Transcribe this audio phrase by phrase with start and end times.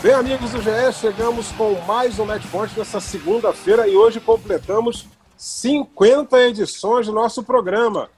[0.00, 5.08] Bem, amigos do GE, chegamos com mais um match point nessa segunda-feira e hoje completamos
[5.36, 8.08] 50 edições do nosso programa.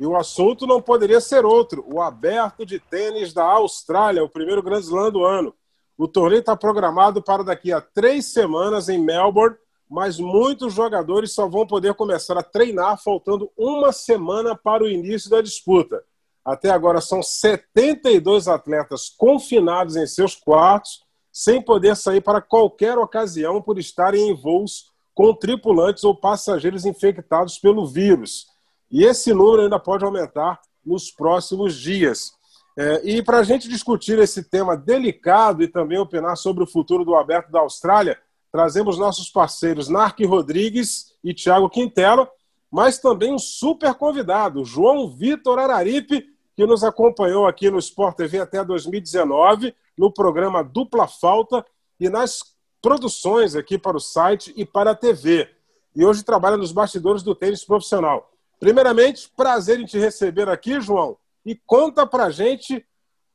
[0.00, 4.60] E o assunto não poderia ser outro: o aberto de tênis da Austrália, o primeiro
[4.60, 5.54] Grand Slam do ano.
[5.96, 9.56] O torneio está programado para daqui a três semanas em Melbourne,
[9.88, 15.30] mas muitos jogadores só vão poder começar a treinar faltando uma semana para o início
[15.30, 16.02] da disputa.
[16.44, 21.08] Até agora são 72 atletas confinados em seus quartos,
[21.40, 27.58] sem poder sair para qualquer ocasião por estarem em voos com tripulantes ou passageiros infectados
[27.58, 28.48] pelo vírus.
[28.90, 32.34] E esse número ainda pode aumentar nos próximos dias.
[32.76, 37.06] É, e para a gente discutir esse tema delicado e também opinar sobre o futuro
[37.06, 38.18] do aberto da Austrália,
[38.52, 42.30] trazemos nossos parceiros Narc Rodrigues e Thiago Quintela,
[42.70, 46.22] mas também um super convidado, João Vitor Araripe,
[46.56, 51.64] que nos acompanhou aqui no Sport TV até 2019, no programa Dupla Falta
[51.98, 52.42] e nas
[52.82, 55.48] produções aqui para o site e para a TV.
[55.94, 58.30] E hoje trabalha nos bastidores do tênis profissional.
[58.58, 62.84] Primeiramente, prazer em te receber aqui, João e conta pra gente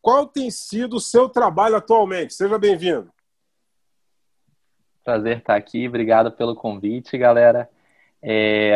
[0.02, 2.34] qual tem sido o seu trabalho atualmente.
[2.34, 3.12] Seja bem-vindo.
[5.04, 7.70] Prazer estar aqui, obrigado pelo convite, galera.
[8.22, 8.76] É,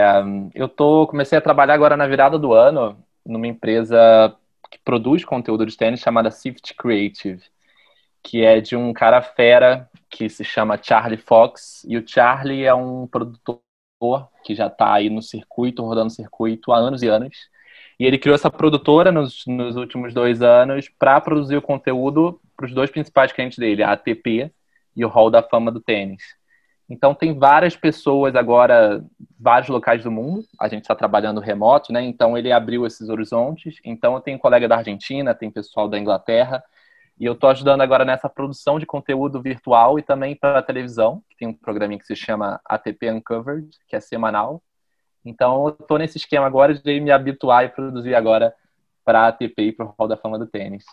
[0.54, 4.36] eu tô, comecei a trabalhar agora na virada do ano numa empresa
[4.70, 7.42] que produz conteúdo de tênis chamada Sift Creative,
[8.24, 11.86] que é de um cara fera que se chama Charlie Fox.
[11.88, 13.62] E o Charlie é um produtor
[14.44, 17.36] que já está aí no circuito, rodando circuito há anos e anos.
[18.00, 22.66] E ele criou essa produtora nos, nos últimos dois anos para produzir o conteúdo para
[22.66, 24.52] os dois principais clientes dele, a ATP
[24.96, 26.39] e o Hall da Fama do Tênis.
[26.90, 29.06] Então tem várias pessoas agora,
[29.40, 30.44] vários locais do mundo.
[30.60, 32.02] A gente está trabalhando remoto, né?
[32.02, 33.76] Então ele abriu esses horizontes.
[33.86, 36.64] Então eu tenho colega da Argentina, tem pessoal da Inglaterra.
[37.20, 41.36] E eu estou ajudando agora nessa produção de conteúdo virtual e também para televisão, que
[41.36, 44.64] tem um programinha que se chama ATP Uncovered, que é semanal.
[45.24, 48.56] Então, eu estou nesse esquema agora de me habituar e produzir agora
[49.04, 50.86] para a ATP e para o Hall da Fama do Tênis.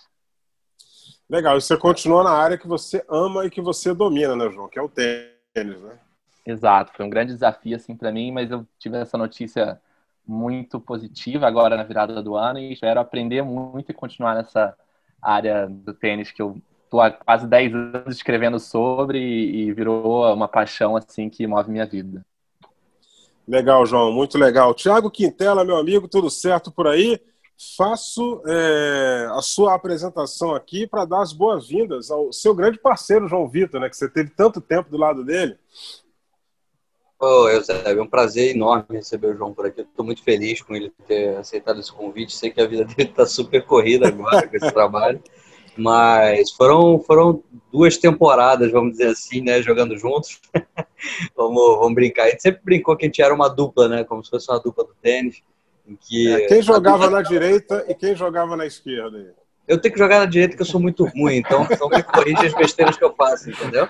[1.30, 4.68] Legal, e você continua na área que você ama e que você domina, né, João?
[4.68, 5.98] Que é o tênis, né?
[6.44, 9.80] Exato, foi um grande desafio assim para mim, mas eu tive essa notícia
[10.26, 14.76] muito positiva agora na virada do ano e espero aprender muito e continuar nessa
[15.20, 20.48] área do tênis que eu estou há quase 10 anos escrevendo sobre e virou uma
[20.48, 22.24] paixão assim que move minha vida.
[23.46, 24.74] Legal, João, muito legal.
[24.74, 27.20] Tiago Quintela, meu amigo, tudo certo por aí?
[27.76, 33.48] Faço é, a sua apresentação aqui para dar as boas-vindas ao seu grande parceiro, João
[33.48, 35.56] Vitor, né, que você teve tanto tempo do lado dele.
[37.22, 39.80] Eusébio, é um prazer enorme receber o João por aqui.
[39.80, 42.34] Estou muito feliz com ele ter aceitado esse convite.
[42.34, 45.22] Sei que a vida dele está super corrida agora com esse trabalho.
[45.78, 50.40] Mas foram, foram duas temporadas, vamos dizer assim, né, jogando juntos.
[51.36, 52.24] vamos, vamos brincar.
[52.24, 54.60] A gente sempre brincou que a gente era uma dupla, né, como se fosse uma
[54.60, 55.42] dupla do tênis.
[56.00, 59.34] Que é, quem jogava na direita e quem jogava na esquerda.
[59.68, 62.46] Eu tenho que jogar na direita que eu sou muito ruim, então, então me corrige
[62.46, 63.84] as besteiras que eu faço, entendeu?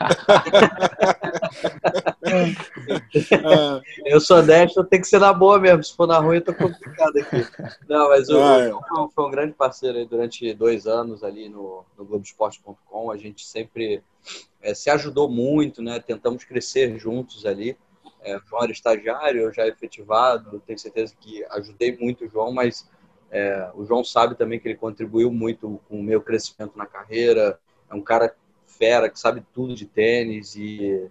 [4.06, 5.84] eu sou destro, tenho que ser na boa mesmo.
[5.84, 7.46] Se for na ruim, eu tô complicado aqui.
[7.86, 8.72] Não, mas o ah, é.
[9.14, 13.10] foi um grande parceiro aí durante dois anos ali no, no Globoesporte.com.
[13.10, 14.02] A gente sempre
[14.62, 16.00] é, se ajudou muito, né?
[16.00, 17.76] Tentamos crescer juntos ali.
[18.26, 20.60] É, era estagiário, eu já efetivado.
[20.66, 22.90] Tenho certeza que ajudei muito o João, mas
[23.30, 27.58] é, o João sabe também que ele contribuiu muito com o meu crescimento na carreira.
[27.88, 28.34] É um cara
[28.66, 31.08] fera que sabe tudo de tênis e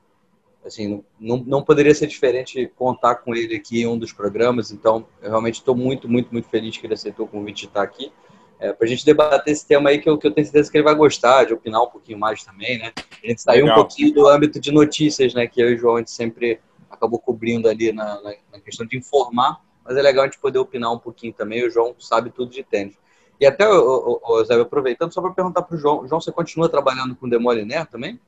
[0.65, 4.71] assim não, não poderia ser diferente contar com ele aqui em um dos programas.
[4.71, 7.81] Então, eu realmente estou muito, muito, muito feliz que ele aceitou o convite de estar
[7.81, 8.11] aqui.
[8.59, 10.77] É, para a gente debater esse tema aí que eu, que eu tenho certeza que
[10.77, 12.91] ele vai gostar, de opinar um pouquinho mais também, né?
[13.23, 13.77] A gente saiu Legal.
[13.77, 15.45] um pouquinho do âmbito de notícias, né?
[15.45, 16.59] Que eu e o João a gente sempre
[16.95, 20.57] acabou cobrindo ali na, na, na questão de informar mas é legal a gente poder
[20.57, 21.63] opinar um pouquinho também.
[21.63, 22.97] O João sabe tudo de tênis.
[23.39, 27.15] E até, o, Zé, aproveitando, só para perguntar para o João: João, você continua trabalhando
[27.15, 28.19] com Demoliner também?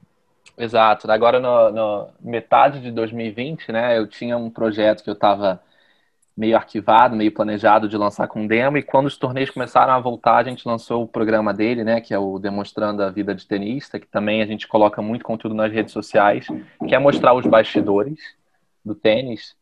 [0.58, 1.10] Exato.
[1.10, 5.62] Agora, no, no, metade de 2020, né, eu tinha um projeto que eu estava
[6.36, 10.38] meio arquivado, meio planejado de lançar com demo, e quando os torneios começaram a voltar,
[10.38, 14.00] a gente lançou o programa dele, né, que é o Demonstrando a Vida de Tenista,
[14.00, 16.46] que também a gente coloca muito conteúdo nas redes sociais,
[16.88, 18.20] que é mostrar os bastidores
[18.88, 19.56] do tênis.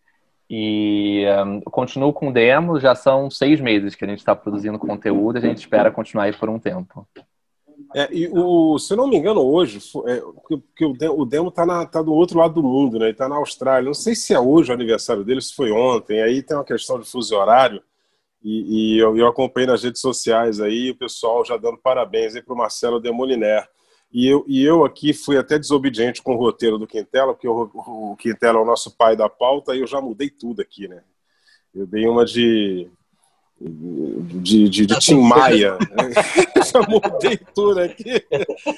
[0.49, 5.37] E um, continuo com demo, já são seis meses que a gente está produzindo conteúdo,
[5.37, 7.07] a gente espera continuar aí por um tempo.
[7.93, 10.21] É, e o, se eu não me engano, hoje, é,
[10.75, 13.09] que, o demo está tá do outro lado do mundo, né?
[13.09, 13.87] Está na Austrália.
[13.87, 16.21] Não sei se é hoje o aniversário dele, se foi ontem.
[16.21, 17.81] Aí tem uma questão de fuso horário.
[18.43, 22.43] E, e eu, eu, acompanhei nas redes sociais aí o pessoal já dando parabéns aí
[22.43, 23.67] para o Marcelo Demoliner.
[24.15, 27.69] E eu, e eu aqui fui até desobediente com o roteiro do Quintela, porque o,
[27.73, 31.01] o Quintela é o nosso pai da pauta, e eu já mudei tudo aqui, né?
[31.75, 32.89] Eu dei uma de
[33.59, 35.77] de, de, de Tim Maia.
[36.65, 38.25] Já mudei tudo aqui.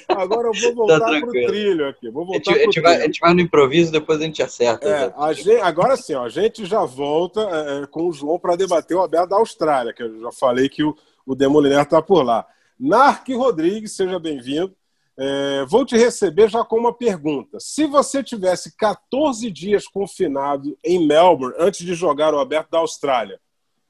[0.08, 2.10] Agora eu vou voltar tá para o trilho aqui.
[2.10, 4.42] Vou voltar a, gente, a, gente vai, a gente vai no improviso, depois a gente
[4.42, 4.88] acerta.
[4.88, 8.56] É, a gente, agora sim, ó, a gente já volta é, com o João para
[8.56, 12.22] debater o aberto da Austrália, que eu já falei que o, o Demoliner está por
[12.22, 12.44] lá.
[12.78, 14.76] Narc Rodrigues, seja bem-vindo.
[15.20, 17.58] É, vou te receber já com uma pergunta.
[17.60, 23.40] Se você tivesse 14 dias confinado em Melbourne antes de jogar o aberto da Austrália,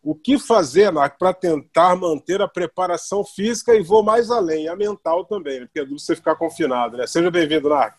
[0.03, 5.25] o que fazer, para tentar manter a preparação física e vou mais além, a mental
[5.25, 5.67] também, né?
[5.67, 7.07] porque é duro você ficar confinado, né?
[7.07, 7.99] Seja bem-vindo, Narco.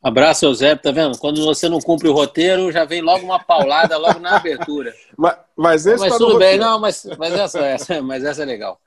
[0.00, 1.18] Abraço, Eusébio, tá vendo?
[1.18, 4.94] Quando você não cumpre o roteiro, já vem logo uma paulada logo na abertura.
[5.18, 8.46] mas, mas esse mas tá tudo bem, não, mas, mas, essa, essa, mas essa é
[8.46, 8.80] legal.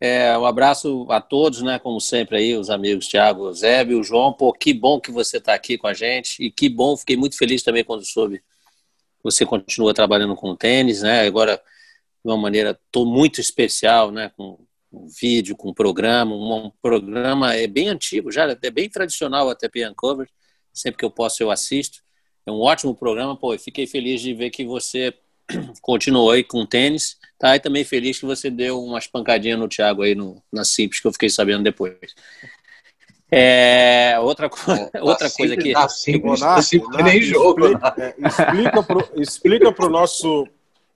[0.00, 1.78] É, um abraço a todos, né?
[1.78, 4.32] Como sempre aí, os amigos Thiago, Eusébio, João.
[4.32, 7.36] Pô, que bom que você está aqui com a gente e que bom, fiquei muito
[7.36, 8.42] feliz também quando soube
[9.22, 11.26] você continua trabalhando com tênis, né?
[11.26, 11.56] Agora
[12.24, 14.30] de uma maneira tô muito especial, né?
[14.36, 19.68] Com um vídeo, com programa, um, programa é bem antigo, já é bem tradicional até
[19.88, 20.32] Uncovered.
[20.72, 22.02] Sempre que eu posso eu assisto.
[22.46, 23.52] É um ótimo programa, pô.
[23.52, 25.12] E fiquei feliz de ver que você
[25.82, 27.56] continuou aí com tênis, tá?
[27.56, 31.06] E também feliz que você deu umas pancadinhas no Thiago aí no, na Simples, que
[31.06, 31.96] eu fiquei sabendo depois.
[33.30, 34.58] É, outra, co
[35.02, 35.72] outra coisa aqui.
[35.72, 37.66] Tá tá nem jogo.
[37.66, 40.48] Explica, é, explica pro, explica pro nosso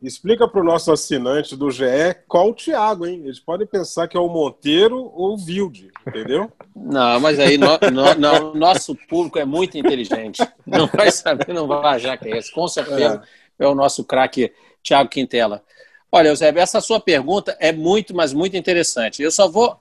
[0.02, 1.84] explica para o nosso assinante do GE
[2.26, 3.22] qual o Thiago, hein?
[3.24, 6.50] Eles podem pensar que é o Monteiro ou o Vilde, entendeu?
[6.74, 10.42] Não, mas aí no, no, no, nosso público é muito inteligente.
[10.66, 12.50] Não vai saber, não vai achar que é esse.
[12.52, 15.62] Com certeza é, é o nosso craque Thiago Quintela.
[16.10, 19.22] Olha, Eusébio, essa sua pergunta é muito, mas muito interessante.
[19.22, 19.80] Eu só vou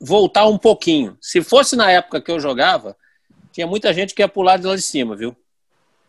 [0.00, 1.16] voltar um pouquinho.
[1.20, 2.96] Se fosse na época que eu jogava,
[3.50, 5.34] tinha muita gente que ia pular de lá de cima, viu?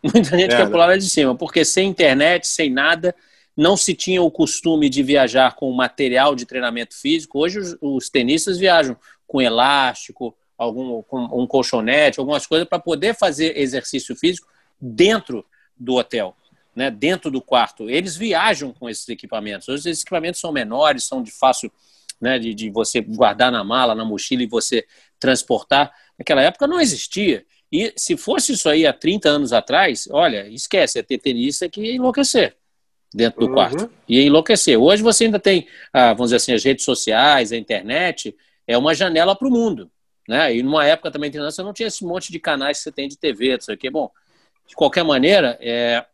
[0.00, 3.12] Muita gente é, que ia pular lá de cima, porque sem internet, sem nada,
[3.56, 7.40] não se tinha o costume de viajar com material de treinamento físico.
[7.40, 8.96] Hoje os, os tenistas viajam
[9.26, 14.46] com elástico, algum com um colchonete, algumas coisas para poder fazer exercício físico
[14.80, 15.44] dentro
[15.76, 16.36] do hotel,
[16.78, 16.92] né?
[16.92, 17.90] Dentro do quarto.
[17.90, 19.68] Eles viajam com esses equipamentos.
[19.68, 21.72] Hoje esses equipamentos são menores, são de fácil
[22.20, 24.86] né, de, de você guardar na mala, na mochila e você
[25.18, 25.92] transportar.
[26.16, 27.44] Naquela época não existia.
[27.70, 31.80] E se fosse isso aí há 30 anos atrás, olha, esquece, é ter tenista que
[31.80, 32.56] ia enlouquecer
[33.12, 33.54] dentro do uhum.
[33.54, 33.90] quarto.
[34.08, 34.78] Ia enlouquecer.
[34.78, 38.36] Hoje você ainda tem, ah, vamos dizer assim, as redes sociais, a internet,
[38.68, 39.90] é uma janela para o mundo.
[40.28, 40.54] Né?
[40.54, 43.18] E numa época também você não tinha esse monte de canais que você tem de
[43.18, 43.90] TV, não sei o quê.
[43.90, 44.12] Bom,
[44.64, 46.04] de qualquer maneira, é,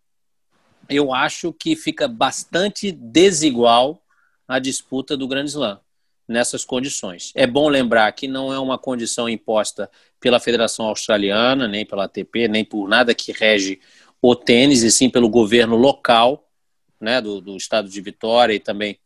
[0.89, 4.03] eu acho que fica bastante desigual
[4.47, 5.81] a disputa do Grande Slam
[6.27, 7.33] nessas condições.
[7.35, 12.49] É bom lembrar que não é uma condição imposta pela Federação Australiana, nem pela ATP,
[12.49, 13.79] nem por nada que rege
[14.21, 16.49] o tênis, e sim pelo governo local,
[16.99, 18.99] né, do, do estado de Vitória e também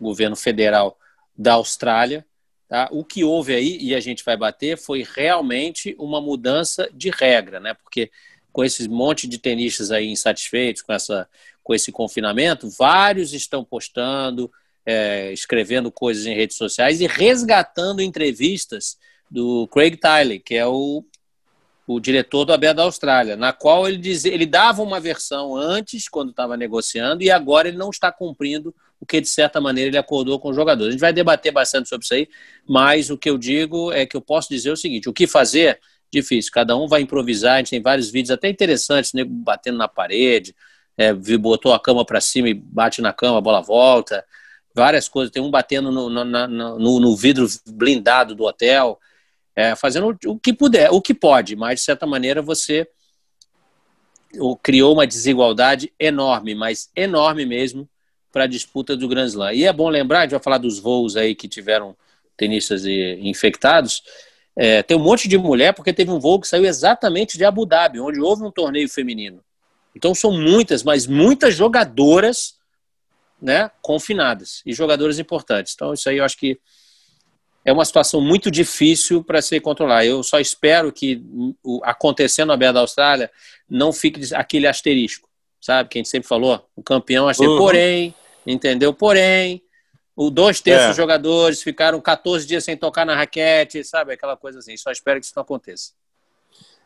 [0.00, 0.96] governo federal
[1.36, 2.24] da Austrália.
[2.68, 2.88] Tá?
[2.92, 7.58] O que houve aí, e a gente vai bater, foi realmente uma mudança de regra,
[7.58, 7.74] né?
[7.74, 8.12] porque
[8.52, 11.28] com esse monte de tenistas aí insatisfeitos com, essa,
[11.62, 14.50] com esse confinamento, vários estão postando,
[14.84, 18.98] é, escrevendo coisas em redes sociais e resgatando entrevistas
[19.30, 21.04] do Craig Tiley, que é o,
[21.86, 26.08] o diretor do ABA da Austrália, na qual ele, diz, ele dava uma versão antes,
[26.08, 29.98] quando estava negociando, e agora ele não está cumprindo o que, de certa maneira, ele
[29.98, 30.88] acordou com os jogadores.
[30.88, 32.28] A gente vai debater bastante sobre isso aí,
[32.68, 35.80] mas o que eu digo é que eu posso dizer o seguinte: o que fazer?
[36.12, 37.54] Difícil, cada um vai improvisar.
[37.54, 40.54] A gente tem vários vídeos até interessantes, nego batendo na parede,
[40.96, 44.24] é, botou a cama para cima e bate na cama, a bola volta
[44.74, 45.32] várias coisas.
[45.32, 48.98] Tem um batendo no, no, no, no vidro blindado do hotel,
[49.54, 52.88] é, fazendo o que puder, o que pode, mas de certa maneira você
[54.62, 57.88] criou uma desigualdade enorme, mas enorme mesmo,
[58.32, 59.52] para a disputa do Grand Slam.
[59.52, 61.96] E é bom lembrar, a gente vai falar dos voos aí que tiveram
[62.36, 64.02] tenistas infectados.
[64.62, 67.64] É, tem um monte de mulher, porque teve um voo que saiu exatamente de Abu
[67.64, 69.42] Dhabi, onde houve um torneio feminino.
[69.96, 72.58] Então são muitas, mas muitas jogadoras
[73.40, 75.72] né, confinadas e jogadores importantes.
[75.74, 76.60] Então, isso aí eu acho que
[77.64, 80.04] é uma situação muito difícil para se controlar.
[80.04, 81.22] Eu só espero que
[81.82, 83.30] acontecendo no Aberto da Austrália
[83.66, 85.26] não fique aquele asterisco,
[85.58, 85.88] sabe?
[85.88, 87.54] Que a gente sempre falou, o campeão asterisco.
[87.54, 87.64] Uhum.
[87.64, 88.14] Porém,
[88.46, 88.92] entendeu?
[88.92, 89.62] Porém,
[90.22, 90.88] o dois terços é.
[90.88, 94.12] dos jogadores ficaram 14 dias sem tocar na raquete, sabe?
[94.12, 94.76] Aquela coisa assim.
[94.76, 95.92] Só espero que isso não aconteça.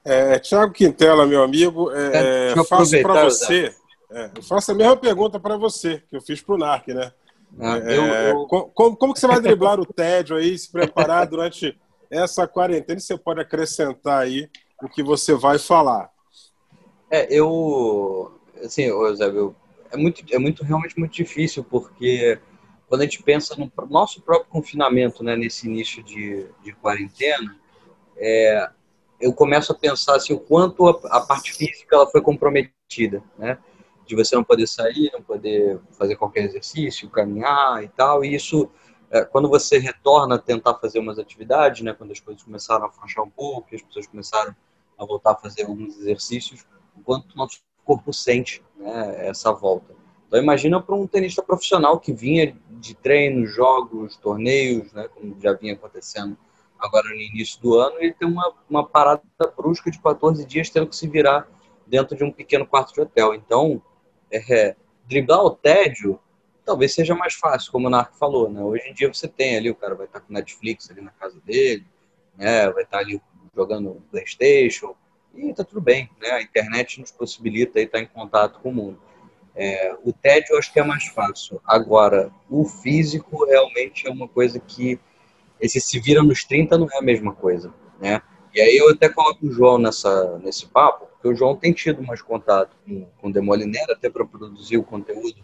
[0.05, 3.75] É, Tiago Quintela, meu amigo, é, é faço para você.
[4.09, 7.13] É, eu faço a mesma pergunta para você que eu fiz para o NARC, né?
[7.59, 8.47] Ah, é, eu, eu...
[8.47, 11.77] Como, como que você vai driblar o tédio aí, se preparar durante
[12.09, 13.01] essa quarentena?
[13.01, 14.49] Você pode acrescentar aí
[14.81, 16.09] o que você vai falar.
[17.11, 19.57] É, eu, assim, Zé, eu,
[19.91, 22.39] é muito, é muito realmente muito difícil porque
[22.95, 27.59] quando a gente pensa no nosso próprio confinamento, né, nesse início de, de quarentena,
[28.17, 28.71] é,
[29.21, 33.59] eu começo a pensar assim, o quanto a, a parte física ela foi comprometida, né?
[34.07, 38.25] de você não poder sair, não poder fazer qualquer exercício, caminhar e tal.
[38.25, 38.71] E isso,
[39.11, 42.87] é, quando você retorna a tentar fazer umas atividades, né, quando as coisas começaram a
[42.87, 44.55] afrouxar um pouco, as pessoas começaram
[44.97, 46.65] a voltar a fazer alguns exercícios,
[46.97, 50.04] o quanto o nosso corpo sente né, essa volta.
[50.35, 55.53] Então imagina para um tenista profissional que vinha de treinos, jogos, torneios, né, como já
[55.53, 56.37] vinha acontecendo
[56.77, 59.23] agora no início do ano, ele tem uma, uma parada
[59.57, 61.49] brusca de 14 dias tendo que se virar
[61.87, 63.33] dentro de um pequeno quarto de hotel.
[63.33, 63.81] Então,
[64.29, 64.75] é,
[65.07, 66.19] driblar o tédio
[66.65, 68.61] talvez seja mais fácil, como o Narco falou, né?
[68.61, 71.41] Hoje em dia você tem ali, o cara vai estar com Netflix ali na casa
[71.45, 71.87] dele,
[72.37, 72.69] né?
[72.73, 73.23] Vai estar ali
[73.55, 74.97] jogando Playstation,
[75.33, 76.31] e tá tudo bem, né?
[76.33, 79.14] A internet nos possibilita estar em contato com o mundo.
[79.57, 81.61] É, o tédio eu acho que é mais fácil.
[81.65, 84.99] Agora, o físico realmente é uma coisa que
[85.61, 88.21] esse se vira nos 30 não é a mesma coisa, né?
[88.53, 92.03] E aí eu até coloco o João nessa, nesse papo, porque o João tem tido
[92.03, 95.39] mais contato com, com Demoliner, até para produzir o conteúdo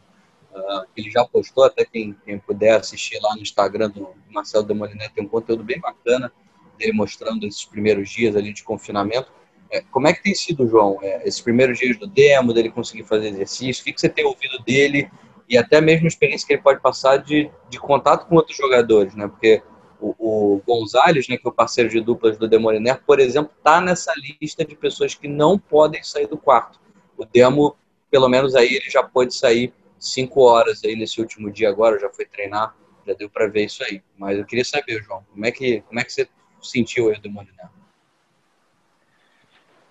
[0.52, 4.64] uh, que ele já postou, até quem, quem puder assistir lá no Instagram do Marcelo
[4.64, 6.33] Demoliner, tem um conteúdo bem bacana
[6.79, 9.33] dele mostrando esses primeiros dias ali de confinamento.
[9.70, 13.04] É, como é que tem sido, João, é, esses primeiros dias do demo, dele conseguir
[13.04, 15.10] fazer exercício, o que, que você tem ouvido dele
[15.48, 19.14] e até mesmo a experiência que ele pode passar de, de contato com outros jogadores,
[19.14, 19.26] né?
[19.26, 19.62] Porque
[20.00, 23.80] o, o Gonzalez, né, que é o parceiro de duplas do Demoliner, por exemplo, está
[23.80, 26.80] nessa lista de pessoas que não podem sair do quarto.
[27.16, 27.76] O Demo,
[28.10, 32.08] pelo menos aí, ele já pode sair cinco horas aí nesse último dia agora, já
[32.08, 32.74] foi treinar,
[33.06, 34.02] já deu para ver isso aí.
[34.16, 36.28] Mas eu queria saber, João, como é que, como é que você
[36.62, 37.68] sentiu aí o Demoliner?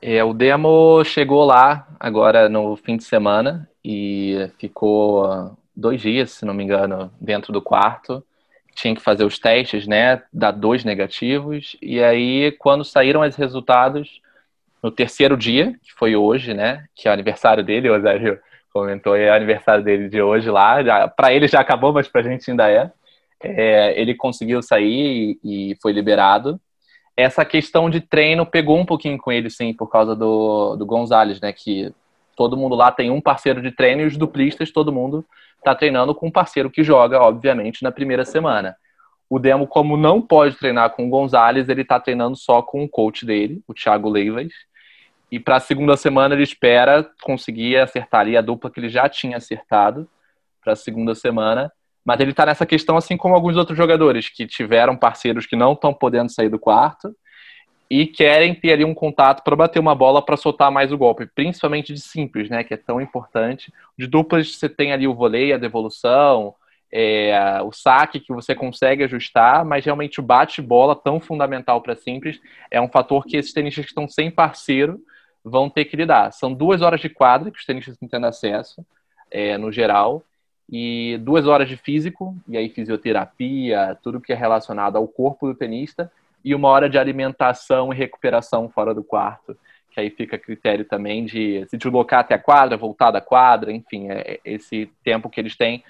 [0.01, 6.45] É, o Demo chegou lá agora no fim de semana e ficou dois dias, se
[6.45, 8.23] não me engano, dentro do quarto
[8.79, 10.21] tinha que fazer os testes, né?
[10.31, 11.75] Dar dois negativos.
[11.81, 14.21] E aí, quando saíram os resultados,
[14.81, 16.85] no terceiro dia, que foi hoje, né?
[16.95, 18.39] Que é o aniversário dele, o Osério
[18.71, 21.07] comentou, é o aniversário dele de hoje lá.
[21.09, 22.91] Para ele já acabou, mas para a gente ainda é.
[23.41, 23.99] é.
[23.99, 26.59] Ele conseguiu sair e, e foi liberado.
[27.19, 31.41] Essa questão de treino pegou um pouquinho com ele, sim, por causa do, do Gonzalez,
[31.41, 31.51] né?
[31.51, 31.93] Que
[32.33, 35.25] todo mundo lá tem um parceiro de treino e os duplistas, todo mundo
[35.57, 38.73] está treinando com um parceiro que joga, obviamente, na primeira semana.
[39.29, 42.87] O Demo, como não pode treinar com o Gonzalez, ele está treinando só com o
[42.87, 44.53] coach dele, o Thiago Leivas.
[45.29, 49.09] E para a segunda semana ele espera conseguir acertar ali a dupla que ele já
[49.09, 50.09] tinha acertado
[50.63, 51.69] para a segunda semana.
[52.03, 55.73] Mas ele está nessa questão assim como alguns outros jogadores que tiveram parceiros que não
[55.73, 57.15] estão podendo sair do quarto
[57.89, 61.25] e querem ter ali um contato para bater uma bola para soltar mais o golpe,
[61.25, 63.73] principalmente de simples, né, que é tão importante.
[63.97, 66.53] De duplas você tem ali o voleio, a devolução,
[66.91, 72.39] é, o saque que você consegue ajustar, mas realmente o bate-bola tão fundamental para simples
[72.69, 74.99] é um fator que esses tenistas que estão sem parceiro
[75.43, 76.31] vão ter que lidar.
[76.31, 78.85] São duas horas de quadra que os tenistas estão tendo acesso,
[79.31, 80.23] é, no geral,
[80.71, 85.55] e duas horas de físico, e aí fisioterapia, tudo que é relacionado ao corpo do
[85.55, 86.11] tenista,
[86.45, 89.57] e uma hora de alimentação e recuperação fora do quarto,
[89.91, 93.71] que aí fica a critério também de se deslocar até a quadra, voltar da quadra,
[93.71, 95.83] enfim, é, é esse tempo que eles têm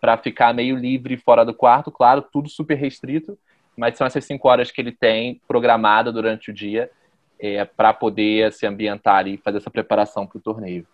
[0.00, 3.38] para ficar meio livre fora do quarto, claro, tudo super restrito,
[3.74, 6.90] mas são essas cinco horas que ele tem programada durante o dia
[7.38, 10.86] é, para poder se ambientar e fazer essa preparação para o torneio.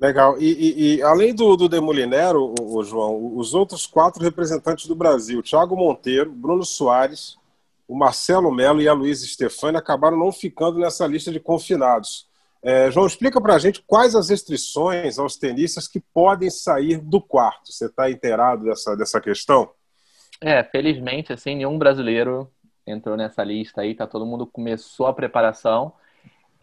[0.00, 0.36] Legal.
[0.40, 4.94] E, e, e, além do, do Demolinero, o, o, João, os outros quatro representantes do
[4.94, 7.36] Brasil, Thiago Monteiro, Bruno Soares,
[7.86, 12.26] o Marcelo Melo e a Luísa Stefani acabaram não ficando nessa lista de confinados.
[12.62, 17.20] É, João, explica para a gente quais as restrições aos tenistas que podem sair do
[17.20, 17.70] quarto.
[17.70, 19.70] Você está inteirado dessa, dessa questão?
[20.40, 22.50] É, felizmente, assim, nenhum brasileiro
[22.86, 24.06] entrou nessa lista aí, tá?
[24.06, 25.92] Todo mundo começou a preparação.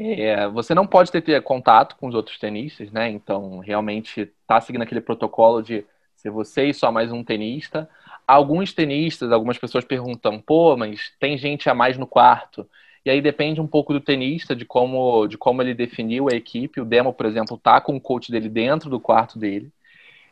[0.04, 3.10] É, você não pode ter, contato com os outros tenistas, né?
[3.10, 7.88] Então, realmente, tá seguindo aquele protocolo de ser você e só mais um tenista.
[8.28, 12.68] alguns tenistas, algumas pessoas perguntam, pô, mas tem gente a mais no quarto.
[13.06, 16.82] E aí depende um pouco do tenista, de como, de como ele definiu a equipe.
[16.82, 19.72] O Demo, por exemplo, tá com o coach dele dentro do quarto dele.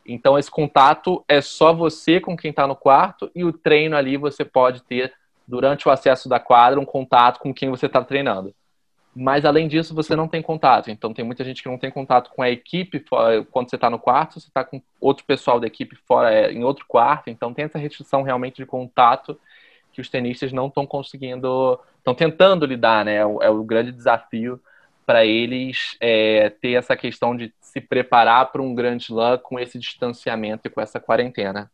[0.06, 4.18] Então esse contato é só você com quem está no quarto e o treino ali
[4.18, 5.14] você pode ter
[5.48, 8.54] durante o acesso da quadra um contato com quem você está treinando.
[9.16, 10.90] Mas além disso, você não tem contato.
[10.90, 13.04] Então tem muita gente que não tem contato com a equipe
[13.52, 16.64] quando você está no quarto, você está com outro pessoal da equipe fora é, em
[16.64, 17.30] outro quarto.
[17.30, 19.40] Então tem essa restrição realmente de contato
[19.92, 23.16] que os tenistas não estão conseguindo, estão tentando lidar, né?
[23.16, 24.62] É o, é o grande desafio
[25.06, 29.80] para eles é, ter essa questão de se preparar para um grande slam com esse
[29.80, 31.70] distanciamento e com essa quarentena.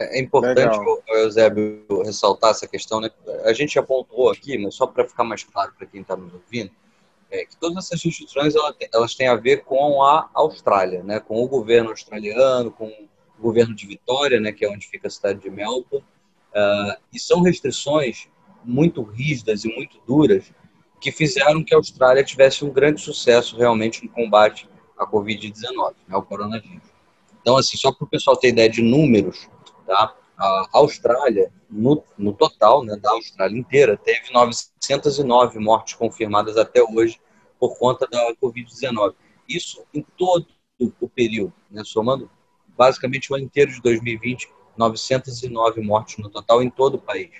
[0.00, 0.78] É importante,
[1.08, 3.10] Eusébio, ressaltar essa questão, né?
[3.44, 6.32] A gente já pontuou aqui, mas só para ficar mais claro para quem está nos
[6.32, 6.70] ouvindo,
[7.30, 8.54] é que todas essas restrições
[8.92, 11.20] elas têm a ver com a Austrália, né?
[11.20, 14.52] Com o governo australiano, com o governo de Vitória, né?
[14.52, 16.04] Que é onde fica a cidade de Melbourne.
[16.50, 18.26] Uh, e são restrições
[18.64, 20.50] muito rígidas e muito duras
[21.00, 26.14] que fizeram que a Austrália tivesse um grande sucesso realmente no combate à Covid-19, né,
[26.14, 26.90] ao coronavírus.
[27.40, 29.48] Então, assim, só para o pessoal ter ideia de números,
[29.90, 30.14] Tá?
[30.38, 37.20] A Austrália, no, no total, né, da Austrália inteira, teve 909 mortes confirmadas até hoje
[37.58, 39.16] por conta da Covid-19.
[39.48, 40.46] Isso em todo
[40.78, 42.30] o período, né, somando
[42.68, 47.32] basicamente o ano inteiro de 2020, 909 mortes no total em todo o país.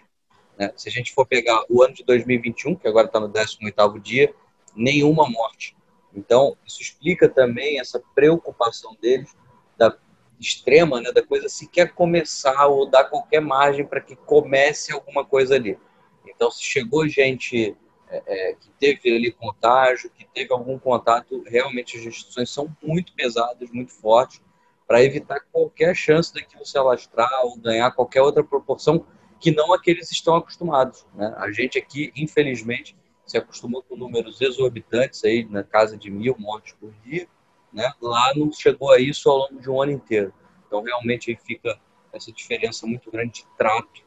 [0.59, 0.73] Né?
[0.75, 4.35] Se a gente for pegar o ano de 2021, que agora está no 18º dia,
[4.75, 5.77] nenhuma morte.
[6.13, 9.33] Então, isso explica também essa preocupação deles
[9.79, 9.97] da
[10.41, 15.55] extrema, né, da coisa sequer começar ou dar qualquer margem para que comece alguma coisa
[15.55, 15.79] ali.
[16.27, 17.77] Então, se chegou gente
[18.09, 23.13] é, é, que teve ali contágio, que teve algum contato, realmente as restrições são muito
[23.13, 24.43] pesadas, muito fortes,
[24.87, 29.07] para evitar qualquer chance daquilo se alastrar ou ganhar qualquer outra proporção
[29.39, 31.07] que não a que eles estão acostumados.
[31.15, 31.33] Né?
[31.37, 36.75] A gente aqui, infelizmente, se acostumou com números exorbitantes aí na casa de mil mortes
[36.75, 37.29] por dia,
[37.73, 37.93] né?
[38.01, 40.33] Lá não chegou a isso ao longo de um ano inteiro.
[40.67, 41.79] Então, realmente, aí fica
[42.13, 44.03] essa diferença muito grande de trato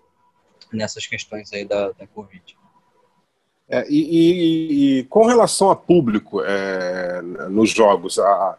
[0.72, 2.58] nessas questões aí da, da Covid.
[3.68, 8.58] É, e, e, e, com relação a público é, nos jogos, a,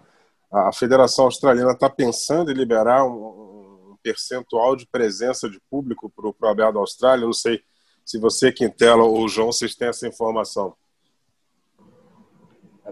[0.50, 6.26] a Federação Australiana está pensando em liberar um, um, percentual de presença de público para
[6.26, 7.26] o Aberto da Austrália?
[7.26, 7.62] Não sei
[8.04, 10.74] se você, Quintela ou o João, vocês têm essa informação.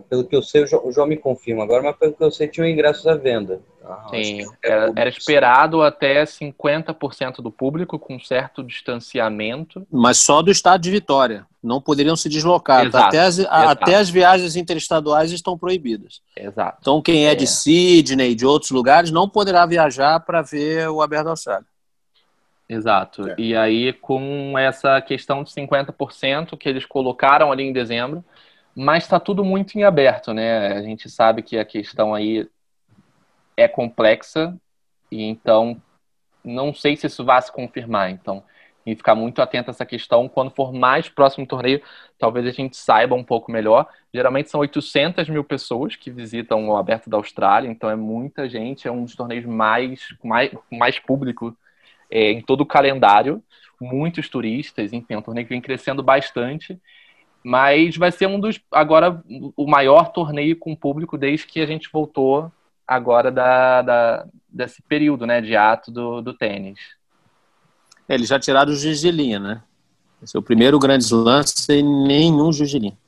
[0.08, 2.66] Pelo que eu sei, o João me confirma agora, mas pelo que eu sei, tinham
[2.66, 3.60] ingressos à venda.
[3.84, 9.86] Ah, Sim, era, era, esperado até 50% do público com certo distanciamento.
[9.90, 11.46] Mas só do estado de Vitória.
[11.62, 12.86] Não poderiam se deslocar.
[12.86, 16.22] Exato, até, as, até as viagens interestaduais estão proibidas.
[16.36, 16.78] Exato.
[16.80, 17.34] Então, quem é, é.
[17.34, 21.66] de Sydney, de outros lugares, não poderá viajar para ver o Aberto Austrália.
[22.68, 23.28] Exato.
[23.28, 23.34] É.
[23.36, 28.24] E aí, com essa questão de 50% que eles colocaram ali em dezembro,
[28.74, 30.68] mas está tudo muito em aberto, né?
[30.74, 32.48] A gente sabe que a questão aí
[33.56, 34.56] é complexa
[35.10, 35.80] e então
[36.44, 38.10] não sei se isso vai se confirmar.
[38.10, 38.42] Então,
[38.84, 40.28] e ficar muito atento a essa questão.
[40.28, 41.80] Quando for mais próximo torneio,
[42.18, 43.88] talvez a gente saiba um pouco melhor.
[44.12, 48.88] Geralmente são 800 mil pessoas que visitam o Aberto da Austrália, então é muita gente.
[48.88, 51.56] É um dos torneios mais, mais, mais público
[52.10, 53.42] é, em todo o calendário.
[53.80, 56.80] Muitos turistas, enfim, é um torneio que vem crescendo bastante.
[57.44, 59.22] Mas vai ser um dos, agora,
[59.56, 62.50] o maior torneio com público desde que a gente voltou
[62.86, 66.78] agora da, da desse período, né, de ato do, do tênis.
[68.08, 69.62] É, eles já tiraram o juiz de linha, né?
[70.22, 72.98] Esse é o primeiro grande lance sem nenhum juiz de linha.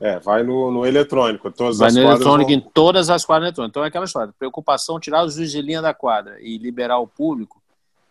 [0.00, 1.50] É, vai no, no eletrônico.
[1.50, 2.58] Todas vai no eletrônico vão...
[2.58, 3.70] em todas as quadras eletrônicas.
[3.70, 4.34] Então é aquela história.
[4.38, 7.60] Preocupação, tirar o juiz de linha da quadra e liberar o público.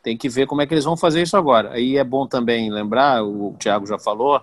[0.03, 1.71] Tem que ver como é que eles vão fazer isso agora.
[1.71, 4.41] Aí é bom também lembrar, o Thiago já falou,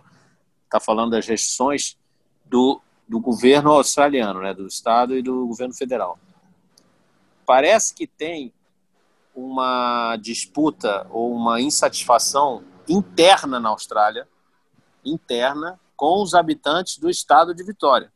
[0.75, 1.97] está falando das restrições
[2.45, 6.19] do, do governo australiano, né, do Estado e do governo federal.
[7.47, 8.53] Parece que tem
[9.35, 14.27] uma disputa ou uma insatisfação interna na Austrália,
[15.05, 18.13] interna, com os habitantes do estado de Vitória.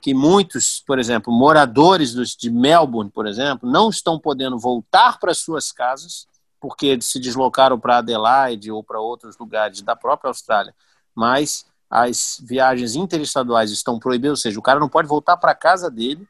[0.00, 5.70] Que muitos, por exemplo, moradores de Melbourne, por exemplo, não estão podendo voltar para suas
[5.70, 6.26] casas
[6.60, 10.74] porque se deslocaram para Adelaide ou para outros lugares da própria Austrália,
[11.14, 15.54] mas as viagens interestaduais estão proibidas, ou seja, o cara não pode voltar para a
[15.54, 16.26] casa dele,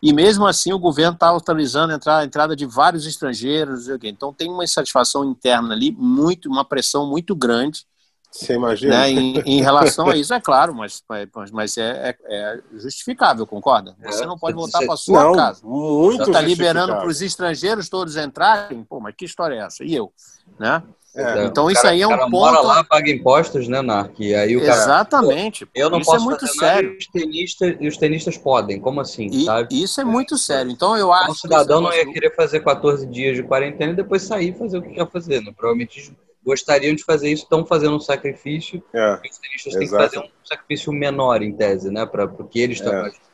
[0.00, 4.62] e mesmo assim o governo está autorizando a entrada, de vários estrangeiros, então tem uma
[4.64, 7.84] insatisfação interna ali, muito, uma pressão muito grande
[8.30, 8.96] Você imagina?
[8.96, 9.10] Né?
[9.10, 11.02] Em, em, relação a isso, é claro, mas,
[11.50, 13.96] mas é, é, é justificável, concorda?
[14.04, 15.66] Você não pode voltar para sua não, casa.
[15.66, 18.84] Muito Você está liberando para os estrangeiros todos entrarem.
[18.84, 19.82] Pô, mas que história é essa?
[19.82, 20.12] E eu?
[20.58, 20.82] Né?
[21.18, 22.30] É, então isso cara, aí é um cara ponto.
[22.30, 24.20] mora lá, paga impostos, né, Narc?
[24.20, 25.66] E aí o cara, Exatamente.
[25.66, 26.92] Pô, eu não isso é posso é muito sério.
[26.92, 29.26] E os, tenistas, e os tenistas podem, como assim?
[29.26, 29.82] E, sabe?
[29.82, 30.38] Isso é muito é.
[30.38, 30.70] sério.
[30.70, 31.32] Então eu acho.
[31.32, 34.78] O cidadão não ia querer fazer 14 dias de quarentena e depois sair e fazer
[34.78, 35.42] o que quer fazer.
[35.42, 35.52] Né?
[35.56, 38.80] Provavelmente gostariam de fazer isso, estão fazendo um sacrifício.
[38.94, 42.06] É, os tenistas têm que fazer um sacrifício menor, em tese, né?
[42.06, 43.02] Para o que eles estão é.
[43.02, 43.28] fazendo.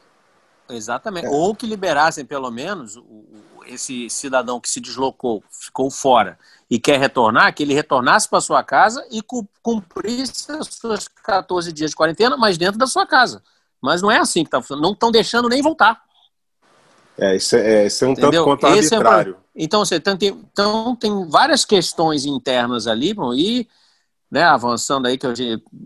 [0.70, 1.26] Exatamente.
[1.26, 1.30] É.
[1.30, 3.24] Ou que liberassem, pelo menos, o,
[3.66, 6.38] esse cidadão que se deslocou, ficou fora
[6.70, 9.22] e quer retornar, que ele retornasse para sua casa e
[9.62, 13.42] cumprisse os seus 14 dias de quarentena, mas dentro da sua casa.
[13.80, 14.84] Mas não é assim que está funcionando.
[14.84, 16.02] Não estão deixando nem voltar.
[17.18, 18.44] É, isso é, isso é um Entendeu?
[18.44, 19.36] tanto quanto Esse arbitrário.
[19.54, 23.68] É, então, você tem, então, tem várias questões internas ali, bom, e
[24.30, 25.32] né, avançando aí, que eu,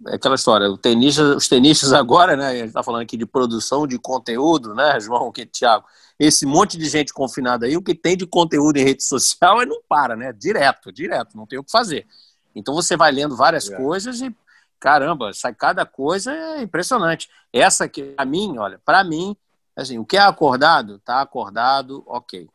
[0.06, 3.26] é aquela história, o tenista, os tenistas agora, né, a gente está falando aqui de
[3.26, 5.84] produção de conteúdo, né, João, que Thiago,
[6.18, 9.66] esse monte de gente confinada aí, o que tem de conteúdo em rede social é
[9.66, 12.06] não para, né, direto, direto, não tem o que fazer.
[12.54, 13.76] Então você vai lendo várias é.
[13.76, 14.34] coisas e,
[14.80, 17.30] caramba, sai cada coisa é impressionante.
[17.52, 19.36] Essa aqui, para mim, olha, para mim,
[19.76, 22.48] assim, o que é acordado, está acordado, ok.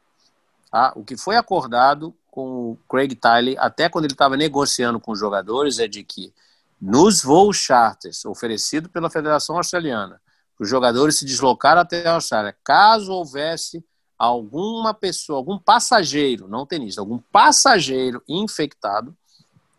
[0.70, 0.92] Tá?
[0.96, 5.20] O que foi acordado com o Craig Tiley, até quando ele estava negociando com os
[5.20, 6.34] jogadores, é de que
[6.82, 10.20] nos voos charters oferecido pela Federação Australiana,
[10.60, 13.84] os jogadores se deslocaram até a Austrália, caso houvesse
[14.18, 19.16] alguma pessoa, algum passageiro, não tenista, algum passageiro infectado,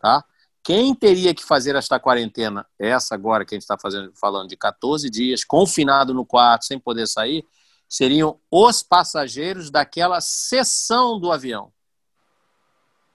[0.00, 0.24] tá?
[0.62, 3.76] Quem teria que fazer esta quarentena, essa agora que a gente está
[4.14, 7.46] falando de 14 dias, confinado no quarto, sem poder sair,
[7.88, 11.70] seriam os passageiros daquela seção do avião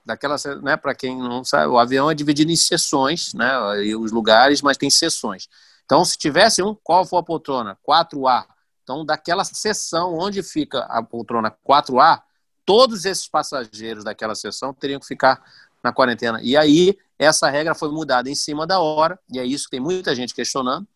[0.09, 4.11] daquela, né, para quem não sabe, o avião é dividido em seções, né, e os
[4.11, 5.47] lugares, mas tem seções.
[5.89, 7.75] Então, se tivesse um, qual for a poltrona?
[7.83, 8.45] 4A.
[8.83, 12.21] Então, daquela seção onde fica a poltrona 4A,
[12.63, 15.43] todos esses passageiros daquela seção teriam que ficar
[15.83, 16.39] na quarentena.
[16.43, 19.79] E aí, essa regra foi mudada em cima da hora, e é isso que tem
[19.79, 20.87] muita gente questionando,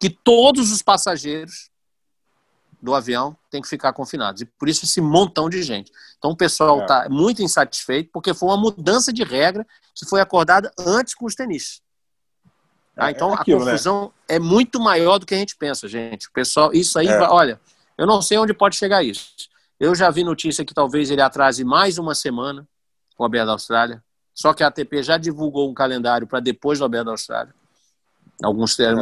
[0.00, 1.70] que todos os passageiros
[2.80, 4.40] do avião tem que ficar confinados.
[4.40, 5.92] E por isso esse montão de gente.
[6.16, 7.08] Então o pessoal está é.
[7.10, 11.82] muito insatisfeito porque foi uma mudança de regra que foi acordada antes com os tenistas.
[12.96, 13.10] Tá?
[13.10, 13.70] Então é aquilo, a né?
[13.72, 14.36] confusão né?
[14.36, 16.28] é muito maior do que a gente pensa, gente.
[16.28, 17.20] O pessoal, isso aí, é.
[17.28, 17.60] olha,
[17.98, 19.28] eu não sei onde pode chegar isso.
[19.78, 22.66] Eu já vi notícia que talvez ele atrase mais uma semana
[23.14, 24.02] com o Aberto da Austrália.
[24.34, 27.54] Só que a ATP já divulgou um calendário para depois do Aberto da Austrália.
[28.42, 28.94] Alguns, é.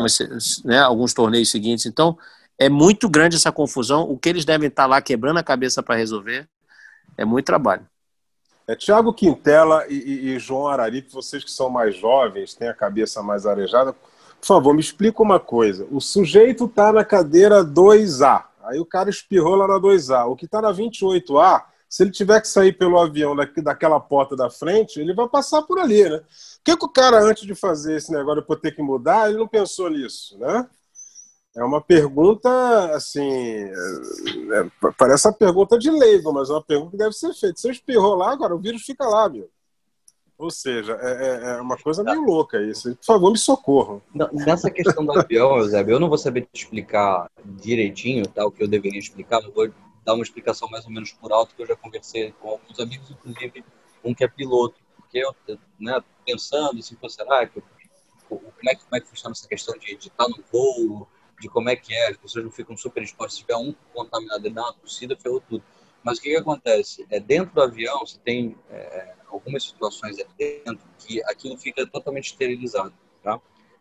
[0.64, 1.86] né, alguns torneios seguintes.
[1.86, 2.18] Então,
[2.58, 4.02] é muito grande essa confusão.
[4.02, 6.48] O que eles devem estar lá quebrando a cabeça para resolver
[7.16, 7.86] é muito trabalho.
[8.66, 12.74] É, Tiago Quintela e, e, e, João Araripe, vocês que são mais jovens, têm a
[12.74, 15.86] cabeça mais arejada, por favor, me explica uma coisa.
[15.90, 20.26] O sujeito está na cadeira 2A, aí o cara espirrou lá na 2A.
[20.26, 24.48] O que está na 28A, se ele tiver que sair pelo avião daquela porta da
[24.48, 26.18] frente, ele vai passar por ali, né?
[26.18, 29.38] Por que, que o cara, antes de fazer esse negócio de ter que mudar, ele
[29.38, 30.66] não pensou nisso, né?
[31.56, 32.50] É uma pergunta,
[32.96, 37.32] assim, é, é, parece uma pergunta de leigo, mas é uma pergunta que deve ser
[37.32, 37.60] feita.
[37.60, 39.48] Se eu espirrou lá, agora o vírus fica lá, meu.
[40.36, 42.96] Ou seja, é, é, é uma coisa meio louca isso.
[42.96, 44.02] Por favor, me socorram.
[44.32, 48.62] Nessa questão do avião, Eusébio, eu não vou saber te explicar direitinho tá, o que
[48.62, 49.70] eu deveria explicar, eu vou
[50.04, 53.08] dar uma explicação mais ou menos por alto, que eu já conversei com alguns amigos,
[53.12, 53.64] inclusive
[54.04, 54.74] um que é piloto.
[54.96, 55.34] Porque eu,
[55.78, 57.62] né, pensando assim, será que,
[58.28, 61.06] como, é que, como é que funciona essa questão de, de estar no voo,
[61.40, 63.34] de como é que é, as pessoas não ficam super expostas.
[63.34, 65.62] Se tiver um contaminado e dá uma tossida, ferrou tudo.
[66.02, 67.06] Mas o que, que acontece?
[67.10, 72.92] É, dentro do avião, você tem é, algumas situações dentro que aquilo fica totalmente esterilizado.
[73.22, 73.40] Tá?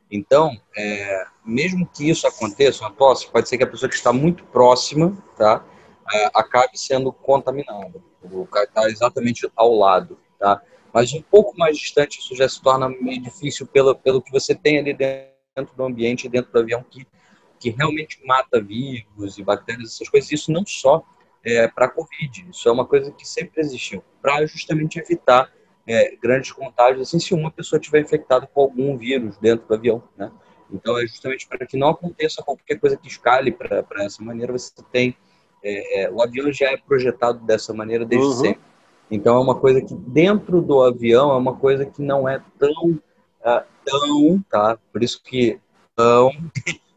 [0.09, 4.13] Então, é, mesmo que isso aconteça, uma tosse, pode ser que a pessoa que está
[4.13, 5.65] muito próxima tá,
[6.13, 8.01] é, acabe sendo contaminada.
[8.21, 10.17] O cara está exatamente ao lado.
[10.39, 10.61] Tá?
[10.93, 14.55] Mas um pouco mais distante, isso já se torna meio difícil pelo, pelo que você
[14.55, 17.05] tem ali dentro do ambiente, dentro do avião, que
[17.63, 21.02] que realmente mata vírus e bactérias, essas coisas, isso não só
[21.45, 25.49] é, para a Covid, isso é uma coisa que sempre existiu, para justamente evitar
[25.88, 30.04] é, grandes contágios, assim, se uma pessoa tiver infectada com algum vírus dentro do avião,
[30.17, 30.30] né?
[30.69, 34.73] Então, é justamente para que não aconteça qualquer coisa que escale para essa maneira, você
[34.91, 35.15] tem...
[35.63, 38.34] É, é, o avião já é projetado dessa maneira desde uhum.
[38.34, 38.62] sempre.
[39.10, 42.99] Então, é uma coisa que dentro do avião é uma coisa que não é tão...
[43.39, 44.78] Uh, tão, tá?
[44.91, 45.60] Por isso que
[45.95, 46.32] tão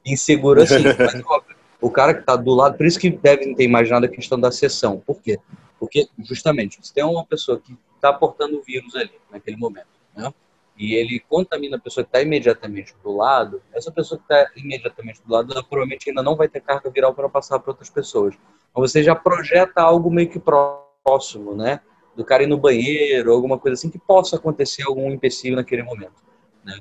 [0.06, 0.82] inseguro assim.
[0.98, 4.08] Mas, óbvio, o cara que está do lado, por isso que devem ter imaginado a
[4.08, 5.02] questão da sessão.
[5.06, 5.38] Por quê?
[5.78, 10.32] Porque, justamente, você tem uma pessoa que está portando o vírus ali, naquele momento, né?
[10.78, 15.22] e ele contamina a pessoa que está imediatamente do lado, essa pessoa que está imediatamente
[15.24, 18.34] do lado, ela provavelmente ainda não vai ter carga viral para passar para outras pessoas.
[18.70, 21.80] Então você já projeta algo meio que próximo, né?
[22.14, 26.22] Do cara ir no banheiro, alguma coisa assim, que possa acontecer algum empecilho naquele momento,
[26.62, 26.78] né?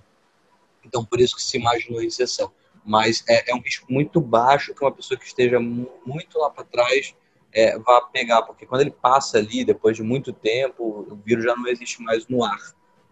[0.86, 2.52] Então por isso que se imaginou a exceção.
[2.86, 6.64] Mas é, é um risco muito baixo que uma pessoa que esteja muito lá para
[6.64, 7.16] trás
[7.52, 11.56] é, vá pegar, porque quando ele passa ali, depois de muito tempo, o vírus já
[11.56, 12.60] não existe mais no ar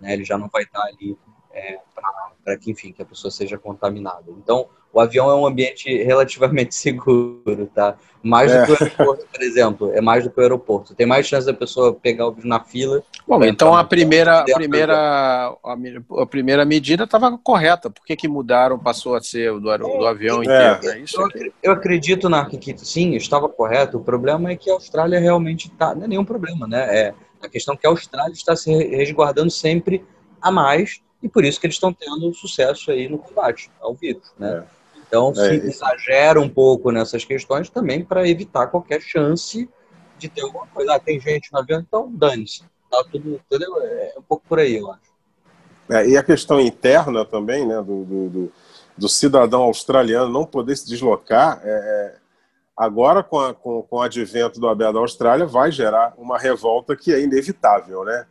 [0.04, 0.14] né?
[0.14, 1.18] Ele já não vai estar ali
[1.52, 1.80] é,
[2.44, 4.26] para que, enfim, que a pessoa seja contaminada.
[4.32, 7.96] Então, o avião é um ambiente relativamente seguro, tá?
[8.22, 8.62] Mais é.
[8.62, 10.96] do que o aeroporto, por exemplo, é mais do que o aeroporto.
[10.96, 13.04] Tem mais chance da pessoa pegar o vírus na fila.
[13.28, 15.58] Bom, então a primeira, a primeira,
[16.18, 17.90] a primeira medida estava correta.
[17.90, 20.46] Por que, que mudaram, passou a ser do, do avião é.
[20.46, 20.98] inteiro?
[20.98, 21.00] É.
[21.00, 23.98] Isso eu, eu acredito, Narco, que sim, estava correto.
[23.98, 25.94] O problema é que a Austrália realmente está.
[25.94, 26.98] Não é nenhum problema, né?
[26.98, 30.06] É, a questão é que a Austrália está se resguardando sempre
[30.42, 34.34] a mais e por isso que eles estão tendo sucesso aí no combate ao vírus,
[34.38, 34.64] né?
[34.80, 34.83] É.
[35.14, 39.70] Então, é, se exagera um pouco nessas questões também para evitar qualquer chance
[40.18, 40.96] de ter alguma coisa.
[40.96, 42.64] Ah, tem gente no avião, então dane-se.
[42.90, 43.80] Tá tudo, entendeu?
[43.80, 45.14] É um pouco por aí, eu acho.
[45.92, 48.52] É, e a questão interna também, né, do, do,
[48.98, 51.70] do, cidadão australiano não poder se deslocar, é,
[52.18, 52.24] é
[52.76, 56.96] Agora, com, a, com, com o advento do ABA da Austrália, vai gerar uma revolta
[56.96, 58.26] que é inevitável, né?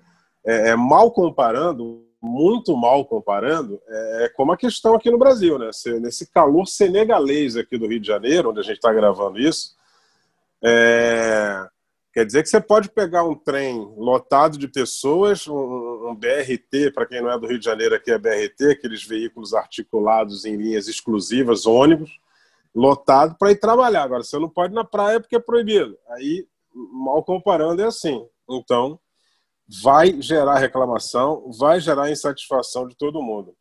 [0.44, 5.58] É, é mal comparando, muito mal comparando, é, é como a questão aqui no Brasil,
[5.58, 5.70] né?
[6.00, 9.74] nesse calor senegalês aqui do Rio de Janeiro, onde a gente está gravando isso,
[10.62, 11.66] é,
[12.14, 17.06] quer dizer que você pode pegar um trem lotado de pessoas, um, um BRT, para
[17.06, 20.86] quem não é do Rio de Janeiro, aqui é BRT, aqueles veículos articulados em linhas
[20.86, 22.20] exclusivas, ônibus,
[22.72, 24.04] lotado para ir trabalhar.
[24.04, 25.98] Agora, você não pode ir na praia porque é proibido.
[26.10, 28.24] Aí, mal comparando, é assim.
[28.48, 28.98] Então,
[29.80, 33.54] vai gerar reclamação, vai gerar insatisfação de todo mundo.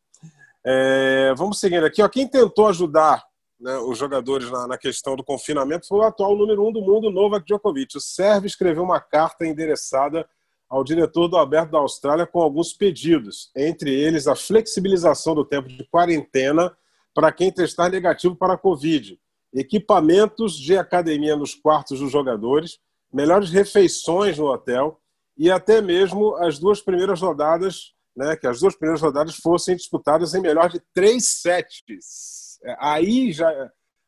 [0.65, 2.01] É, vamos seguindo aqui.
[2.01, 3.23] Ó, quem tentou ajudar
[3.59, 7.09] né, os jogadores na, na, questão do confinamento foi o atual número um do mundo,
[7.09, 7.97] Novak Djokovic.
[7.97, 10.27] O Sérvio escreveu uma carta endereçada
[10.69, 15.67] ao diretor do Aberto da Austrália com alguns pedidos, entre eles a flexibilização do tempo
[15.67, 16.75] de quarentena
[17.13, 19.19] para quem testar negativo para a Covid,
[19.53, 22.79] equipamentos de academia nos quartos dos jogadores,
[23.11, 25.00] melhores refeições no hotel
[25.41, 30.35] e até mesmo as duas primeiras rodadas, né, que as duas primeiras rodadas fossem disputadas
[30.35, 32.59] em melhor de três sets.
[32.63, 33.51] É, aí já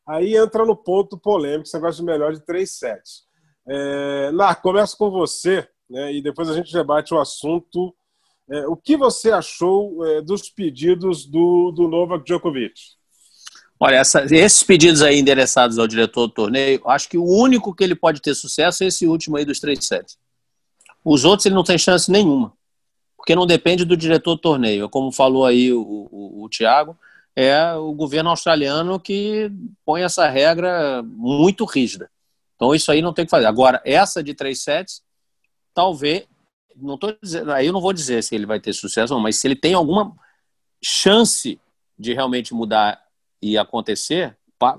[0.07, 3.23] aí entra no ponto polêmico esse negócio de melhor de três sets.
[3.67, 7.95] É, Nar, começo com você né, e depois a gente debate o assunto
[8.51, 12.73] é, o que você achou é, dos pedidos do, do Novak Djokovic?
[13.79, 17.83] Olha, essa, esses pedidos aí endereçados ao diretor do torneio, acho que o único que
[17.83, 20.21] ele pode ter sucesso é esse último aí dos três sets.
[21.03, 22.53] Os outros ele não tem chance nenhuma,
[23.17, 24.89] porque não depende do diretor do torneio.
[24.89, 26.97] Como falou aí o, o, o Thiago,
[27.35, 29.51] é o governo australiano que
[29.85, 32.09] põe essa regra muito rígida.
[32.55, 33.45] Então isso aí não tem que fazer.
[33.45, 35.03] Agora, essa de três sets,
[35.73, 36.25] talvez
[36.75, 39.35] não tô dizendo, aí eu não vou dizer se ele vai ter sucesso, não, mas
[39.35, 40.15] se ele tem alguma
[40.83, 41.59] chance
[41.97, 43.03] de realmente mudar
[43.41, 44.35] e acontecer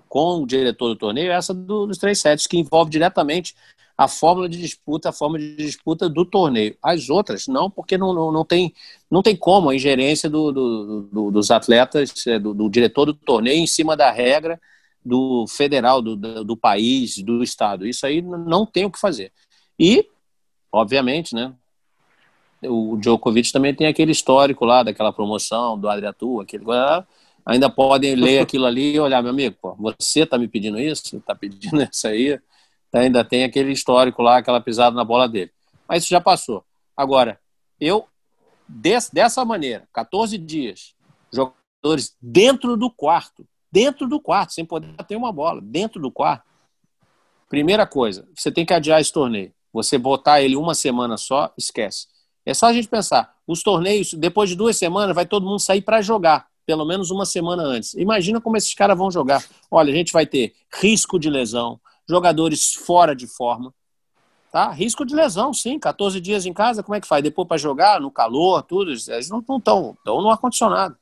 [0.08, 3.54] com o diretor do torneio, é essa dos três sets, que envolve diretamente
[3.96, 6.76] a fórmula de disputa, a fórmula de disputa do torneio.
[6.82, 8.74] As outras, não, porque não, não, não, tem,
[9.10, 13.14] não tem como a ingerência do, do, do dos atletas, é, do, do, diretor do
[13.14, 14.60] torneio em cima da regra
[15.04, 17.86] do federal, do, do país, do estado.
[17.86, 19.30] Isso aí não tem o que fazer.
[19.78, 20.08] E,
[20.72, 21.52] obviamente, né,
[22.62, 26.64] o Djokovic também tem aquele histórico lá daquela promoção do Adriatu, aquele
[27.44, 31.16] ainda podem ler aquilo ali e olhar, meu amigo, pô, você está me pedindo isso,
[31.16, 32.40] está pedindo isso aí,
[32.92, 35.50] ainda tem aquele histórico lá, aquela pisada na bola dele.
[35.88, 36.64] Mas isso já passou.
[36.96, 37.38] Agora,
[37.80, 38.06] eu,
[38.68, 40.94] des, dessa maneira, 14 dias,
[41.32, 46.44] jogadores dentro do quarto, dentro do quarto, sem poder ter uma bola, dentro do quarto.
[47.48, 49.52] Primeira coisa, você tem que adiar esse torneio.
[49.72, 52.06] Você botar ele uma semana só, esquece.
[52.46, 55.82] É só a gente pensar, os torneios, depois de duas semanas, vai todo mundo sair
[55.82, 57.94] para jogar, pelo menos uma semana antes.
[57.94, 59.44] Imagina como esses caras vão jogar.
[59.70, 63.72] Olha, a gente vai ter risco de lesão, jogadores fora de forma,
[64.50, 64.70] tá?
[64.70, 67.22] Risco de lesão, sim, 14 dias em casa, como é que faz?
[67.22, 70.96] Depois para jogar, no calor, tudo, eles não estão, estão no ar-condicionado,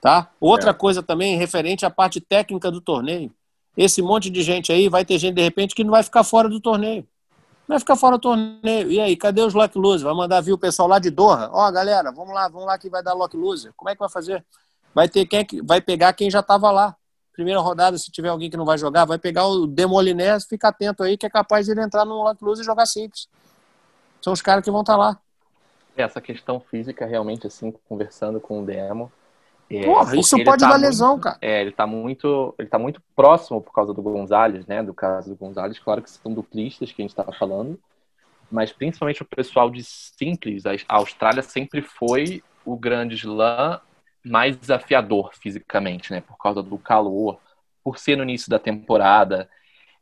[0.00, 0.30] tá?
[0.40, 0.74] Outra é.
[0.74, 3.32] coisa também, referente à parte técnica do torneio.
[3.76, 6.48] Esse monte de gente aí, vai ter gente, de repente, que não vai ficar fora
[6.48, 7.06] do torneio
[7.68, 8.90] vai ficar fora do torneio.
[8.90, 10.06] E aí, cadê os lock loser?
[10.06, 11.50] Vai mandar vir o pessoal lá de Doha?
[11.52, 13.72] Ó, galera, vamos lá, vamos lá que vai dar lock loser.
[13.76, 14.44] Como é que vai fazer?
[14.94, 16.96] Vai ter quem vai pegar quem já estava lá.
[17.32, 21.04] Primeira rodada, se tiver alguém que não vai jogar, vai pegar o Demolinés, fica atento
[21.04, 23.28] aí que é capaz de ele entrar no lock loser e jogar simples.
[24.20, 25.20] São os caras que vão estar tá lá.
[25.96, 29.12] essa questão física, realmente, assim, conversando com o Demo.
[29.70, 31.38] É, Porra, isso pode tá dar lesão, muito, cara.
[31.42, 32.54] É, ele tá muito.
[32.58, 34.82] Ele tá muito próximo por causa do Gonzalez, né?
[34.82, 35.78] Do caso do Gonzalez.
[35.78, 37.78] Claro que são duplistas que a gente estava falando.
[38.50, 43.78] Mas principalmente o pessoal de simples, a Austrália sempre foi o grande slam
[44.24, 46.22] mais desafiador fisicamente, né?
[46.22, 47.38] Por causa do calor,
[47.84, 49.48] por ser no início da temporada.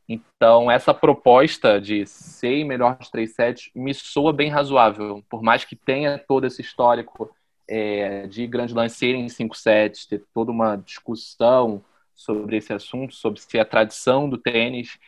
[0.08, 5.24] Então, essa proposta de ser melhor de 3 sets me soa bem razoável.
[5.28, 7.34] Por mais que tenha todo esse histórico
[7.68, 13.40] é, de grande lance serem 5 sets, ter toda uma discussão sobre esse assunto, sobre
[13.40, 14.98] se é a tradição do tênis.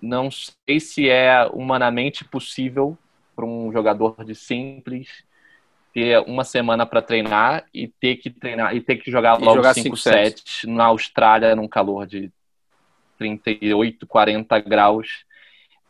[0.00, 2.96] Não sei se é humanamente possível
[3.34, 5.24] para um jogador de simples
[5.92, 9.96] ter uma semana para treinar e ter que treinar e ter que jogar logo 5
[9.96, 12.30] sets na Austrália num calor de
[13.18, 15.24] 38, 40 graus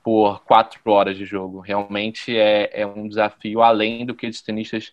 [0.05, 1.59] por quatro horas de jogo.
[1.59, 4.93] Realmente é, é um desafio além do que os tenistas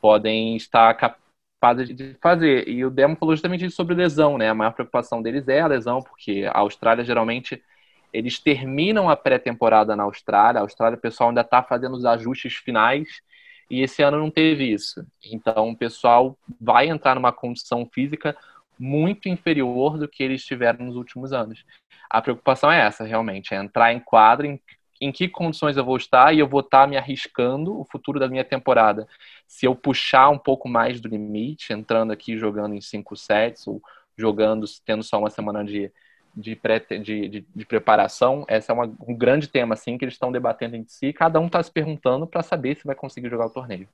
[0.00, 2.68] podem estar capazes de fazer.
[2.68, 4.48] E o Demo falou justamente sobre lesão, né?
[4.50, 7.62] A maior preocupação deles é a lesão, porque a Austrália geralmente
[8.12, 10.60] eles terminam a pré-temporada na Austrália.
[10.60, 13.20] A Austrália, o pessoal ainda está fazendo os ajustes finais
[13.70, 15.04] e esse ano não teve isso.
[15.24, 18.36] Então, o pessoal vai entrar numa condição física
[18.78, 21.64] muito inferior do que eles tiveram nos últimos anos.
[22.08, 24.46] A preocupação é essa, realmente, é entrar em quadro,
[25.00, 28.28] em, que condições eu vou estar e eu vou estar me arriscando o futuro da
[28.28, 29.06] minha temporada.
[29.46, 33.82] Se eu puxar um pouco mais do limite, entrando aqui jogando em cinco sets ou
[34.16, 35.92] jogando, tendo só uma semana de,
[36.34, 40.14] de, pré, de, de, de preparação, esse é uma, um grande tema assim que eles
[40.14, 41.12] estão debatendo entre si.
[41.12, 43.88] Cada um está se perguntando para saber se vai conseguir jogar o torneio.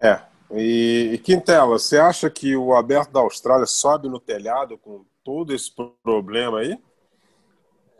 [0.00, 5.04] É, e, e Quintela, você acha que o aberto da Austrália sobe no telhado com
[5.22, 5.70] todo esse
[6.02, 6.78] problema aí?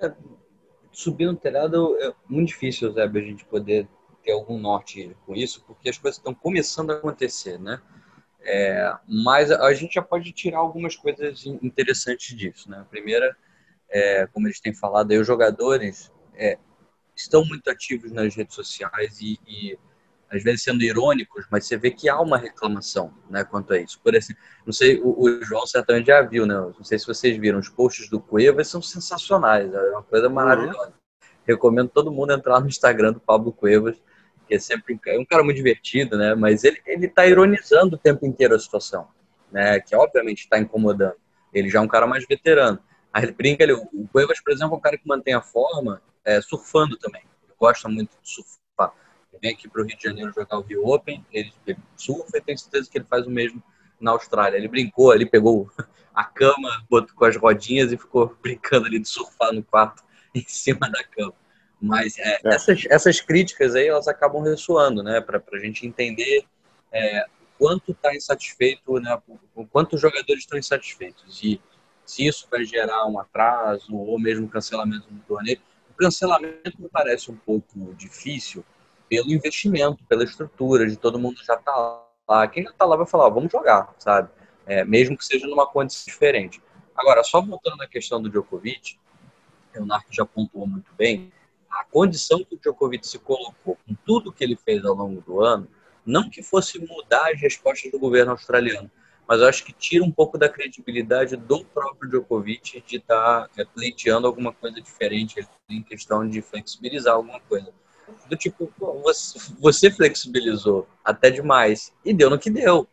[0.00, 0.12] É,
[0.98, 3.88] subir no telhado é muito difícil, Zé, a gente poder
[4.22, 7.80] ter algum norte com isso, porque as coisas estão começando a acontecer, né?
[8.40, 12.78] É, mas a gente já pode tirar algumas coisas interessantes disso, né?
[12.78, 13.37] A primeira,
[13.88, 16.59] é, como eles têm falado, aí, os jogadores é,
[17.16, 19.78] estão muito ativos nas redes sociais e, e
[20.31, 24.01] às vezes sendo irônicos, mas você vê que há uma reclamação, né, quanto a isso.
[24.03, 26.55] Por exemplo, não sei, o, o João certamente já viu, né?
[26.55, 30.35] Não sei se vocês viram, os posts do Cuevas são sensacionais, é uma coisa uhum.
[30.35, 30.89] maravilhosa.
[30.89, 31.29] Uhum.
[31.47, 33.97] Recomendo todo mundo entrar no Instagram do Pablo Cuevas,
[34.49, 36.35] que é sempre é um cara muito divertido, né?
[36.35, 39.09] Mas ele ele está ironizando o tempo inteiro a situação,
[39.53, 39.79] né?
[39.81, 41.17] Que obviamente está incomodando.
[41.53, 42.79] Ele já é um cara mais veterano.
[43.13, 46.03] Aí ele brinca, ele, o Cuevas, por exemplo, é um cara que mantém a forma
[46.25, 47.23] é, surfando também.
[47.45, 48.93] Ele gosta muito de surfar
[49.40, 52.40] vem aqui para o Rio de Janeiro jogar o Rio Open, ele, ele surfa e
[52.40, 53.62] tenho certeza que ele faz o mesmo
[54.01, 54.57] na Austrália.
[54.57, 55.70] Ele brincou, ele pegou
[56.14, 60.03] a cama, botou com as rodinhas e ficou brincando ali de surfar no quarto
[60.35, 61.35] em cima da cama.
[61.81, 62.55] Mas é, é.
[62.55, 65.20] Essas, essas críticas aí, elas acabam ressoando, né?
[65.20, 66.44] Para a gente entender
[66.92, 67.27] é,
[67.59, 69.20] quanto está insatisfeito, né?
[69.55, 71.42] O quanto os jogadores estão insatisfeitos.
[71.42, 71.61] E
[72.05, 75.61] se isso vai gerar um atraso ou mesmo cancelamento do torneio.
[75.90, 78.64] O cancelamento me parece um pouco difícil,
[79.14, 82.48] pelo investimento, pela estrutura, de todo mundo já tá lá.
[82.48, 84.29] Quem já tá lá vai falar, vamos jogar, sabe?
[84.66, 86.61] É, mesmo que seja numa condição diferente.
[86.96, 88.98] Agora, só voltando à questão do Djokovic,
[89.77, 91.33] o Narc já pontuou muito bem,
[91.70, 95.40] a condição que o Djokovic se colocou com tudo que ele fez ao longo do
[95.40, 95.68] ano,
[96.05, 98.90] não que fosse mudar as respostas do governo australiano,
[99.27, 103.50] mas eu acho que tira um pouco da credibilidade do próprio Djokovic de estar tá,
[103.57, 107.72] é, pleiteando alguma coisa diferente em questão de flexibilizar alguma coisa
[108.29, 108.73] do tipo,
[109.59, 112.87] você flexibilizou até demais e deu no que deu.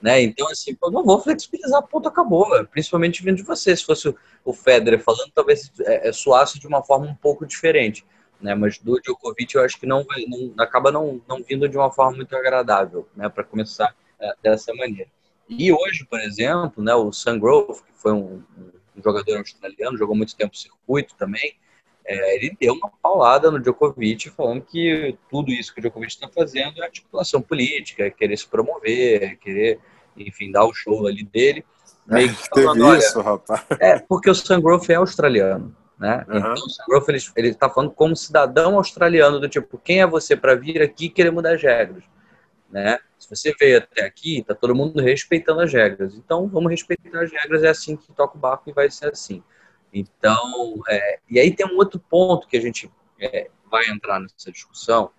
[0.00, 0.20] Né?
[0.22, 2.46] Então, assim, eu não vou flexibilizar, ponto, acabou.
[2.66, 3.74] Principalmente vindo de você.
[3.74, 4.14] Se fosse
[4.44, 8.04] o Federer falando, talvez é, é, soasse de uma forma um pouco diferente.
[8.40, 8.54] Né?
[8.54, 12.18] Mas do Djokovic, eu acho que não, não acaba não, não vindo de uma forma
[12.18, 13.30] muito agradável, né?
[13.30, 15.08] Para começar é, dessa maneira.
[15.48, 18.42] E hoje, por exemplo, né, o Sam Grove, que foi um,
[18.96, 21.56] um jogador australiano, jogou muito tempo circuito também,
[22.06, 26.28] é, ele deu uma paulada no Djokovic, falando que tudo isso que o Djokovic está
[26.28, 29.80] fazendo é articulação política, é querer se promover, é querer,
[30.16, 31.64] enfim, dar o show ali dele.
[32.10, 33.64] É, teve isso, rapaz.
[33.80, 36.26] É, porque o Sangroff é australiano, né?
[36.28, 36.36] Uhum.
[36.36, 40.36] Então o Sangroff, ele, ele está falando como cidadão australiano, do tipo, quem é você
[40.36, 42.04] para vir aqui e querer mudar as regras?
[42.70, 42.98] Né?
[43.18, 46.14] Se você veio até aqui, tá todo mundo respeitando as regras.
[46.14, 49.42] Então, vamos respeitar as regras, é assim que toca o barco e vai ser assim.
[49.94, 52.90] Então, é, e aí tem um outro ponto que a gente
[53.20, 55.10] é, vai entrar nessa discussão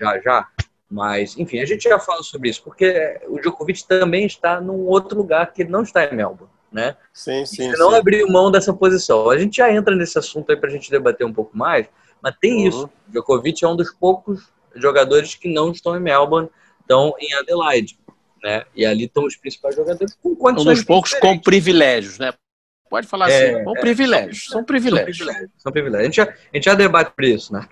[0.00, 0.48] já já,
[0.90, 5.18] mas enfim, a gente já fala sobre isso, porque o Djokovic também está num outro
[5.18, 6.96] lugar que ele não está em Melbourne, né?
[7.12, 7.64] Sim, sim.
[7.64, 9.28] Ele não abriu mão dessa posição.
[9.28, 11.86] A gente já entra nesse assunto aí para a gente debater um pouco mais,
[12.22, 12.68] mas tem uhum.
[12.68, 12.90] isso.
[13.08, 16.48] O Djokovic é um dos poucos jogadores que não estão em Melbourne,
[16.80, 17.98] estão em Adelaide.
[18.42, 18.64] Né?
[18.74, 20.78] E ali estão os principais jogadores com condições.
[20.78, 22.32] Um dos poucos com privilégios, né?
[22.92, 25.50] Pode falar é, assim, são, é, privilégios, são, privilégios, são privilégios.
[25.56, 26.02] São privilégios.
[26.02, 27.66] A gente já, a gente já debate por isso, né?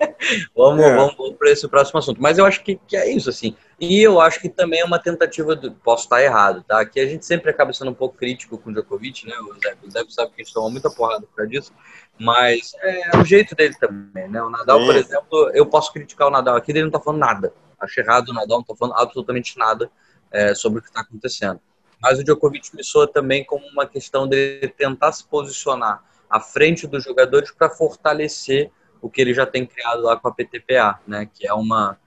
[0.56, 0.96] vamos, é.
[0.96, 2.22] vamos, vamos para esse próximo assunto.
[2.22, 3.54] Mas eu acho que, que é isso, assim.
[3.78, 6.82] E eu acho que também é uma tentativa, do, posso estar errado, tá?
[6.86, 9.34] Que a gente sempre acaba sendo um pouco crítico com o Djokovic, né?
[9.40, 11.72] O Zé, o Zé sabe que a gente toma muita porrada por causa disso,
[12.18, 14.42] mas é o jeito dele também, né?
[14.42, 17.52] O Nadal, por exemplo, eu posso criticar o Nadal aqui, ele não tá falando nada.
[17.78, 19.90] Acho errado o Nadal, não tá falando absolutamente nada
[20.30, 21.60] é, sobre o que está acontecendo.
[22.02, 26.86] Mas o Djokovic me soa também como uma questão de tentar se posicionar à frente
[26.86, 31.28] dos jogadores para fortalecer o que ele já tem criado lá com a PTPA, né?
[31.32, 31.98] Que é uma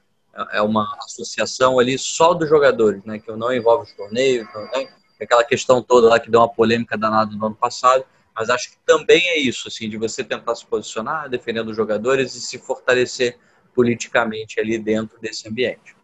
[0.51, 3.19] é uma associação ali só dos jogadores, né?
[3.19, 4.89] Que não envolve os torneios, né?
[5.21, 8.05] aquela questão toda lá que deu uma polêmica danada no ano passado.
[8.35, 12.35] Mas acho que também é isso, assim, de você tentar se posicionar, defendendo os jogadores
[12.35, 13.39] e se fortalecer
[13.73, 15.95] politicamente ali dentro desse ambiente.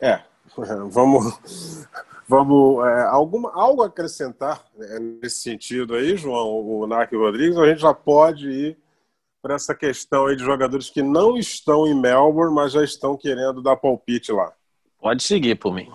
[0.00, 0.22] É,
[0.90, 1.38] vamos
[2.26, 7.68] Vamos, é, alguma, algo acrescentar né, nesse sentido aí, João, o Narc Rodrigues, ou a
[7.68, 8.78] gente já pode ir
[9.42, 13.60] para essa questão aí de jogadores que não estão em Melbourne, mas já estão querendo
[13.60, 14.52] dar palpite lá?
[14.98, 15.90] Pode seguir por mim.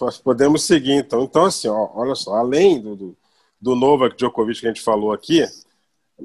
[0.00, 1.22] Nós podemos seguir, então.
[1.22, 3.16] Então, assim, ó, olha só, além do, do,
[3.60, 5.44] do Novak Djokovic que a gente falou aqui,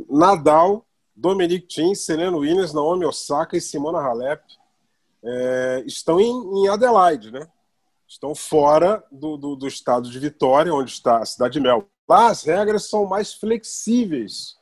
[0.10, 4.42] Nadal, Dominic Thiem, Serena Williams, Naomi Osaka e Simona Halep
[5.24, 7.48] é, estão em, em Adelaide, né?
[8.12, 11.88] Estão fora do, do, do, estado de Vitória, onde está a cidade de Mel.
[12.10, 14.58] Lá as regras são mais flexíveis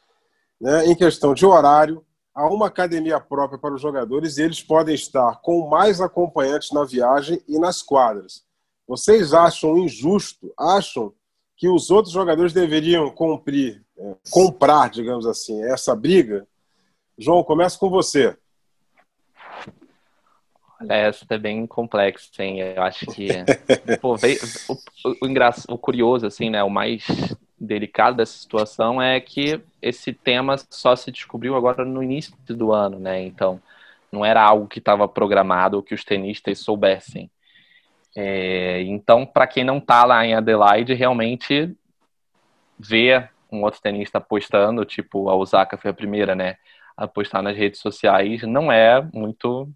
[0.62, 2.06] né, em questão de horário.
[2.36, 6.86] Há uma academia própria para os jogadores e eles podem estar com mais acompanhantes na
[6.86, 8.44] viagem e nas quadras.
[8.88, 10.54] Vocês acham injusto?
[10.58, 11.12] Acham
[11.58, 16.48] que os outros jogadores deveriam cumprir, é, comprar, digamos assim, essa briga?
[17.18, 18.38] João, começa com você.
[20.82, 22.62] Olha, essa é bem complexa, assim.
[22.62, 23.28] Eu acho que
[24.00, 26.64] pô, veio, o, o, o, o curioso, assim, né?
[26.64, 27.06] O mais
[27.60, 33.00] delicado dessa situação é que esse tema só se descobriu agora no início do ano,
[33.00, 33.22] né?
[33.22, 33.62] Então,
[34.12, 37.30] não era algo que estava programado que os tenistas soubessem.
[38.16, 41.76] É, então, para quem não está lá em Adelaide, realmente
[42.78, 46.56] ver um outro tenista postando, tipo a Osaka foi a primeira, né?
[46.96, 49.70] A postar nas redes sociais, não é muito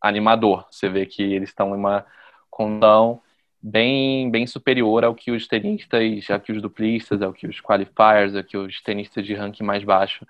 [0.00, 0.66] animador.
[0.70, 2.06] Você vê que eles estão em uma
[2.50, 3.20] condição
[3.62, 8.34] bem, bem superior ao que os tenistas, ao que os duplistas, ao que os qualifiers,
[8.34, 10.26] ao que os tenistas de ranking mais baixo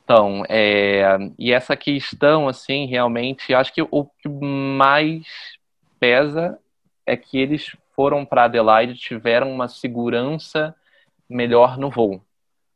[0.00, 0.42] estão.
[0.48, 5.26] É, e essa questão, assim, realmente, acho que o que mais
[5.98, 6.58] pesa
[7.06, 10.74] é que eles foram para Adelaide tiveram uma segurança
[11.28, 12.22] melhor no voo.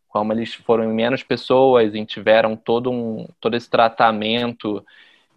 [0.09, 4.85] Como eles foram em menos pessoas e tiveram todo, um, todo esse tratamento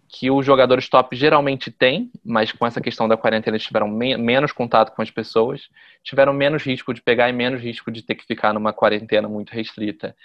[0.08, 4.16] que os jogadores top geralmente têm, mas com essa questão da quarentena eles tiveram me
[4.16, 5.68] menos contato com as pessoas,
[6.02, 9.50] tiveram menos risco de pegar e menos risco de ter que ficar numa quarentena muito
[9.50, 10.16] restrita.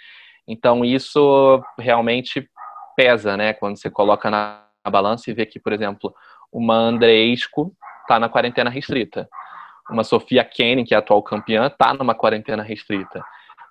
[0.48, 2.48] Então isso realmente
[2.96, 3.52] pesa, né?
[3.52, 6.14] Quando você coloca na, balança e vê que, por exemplo,
[6.52, 9.28] uma Andreesco está na quarentena restrita.
[9.90, 13.24] Uma Sofia Kenin, que é a atual campeã, está numa quarentena restrita.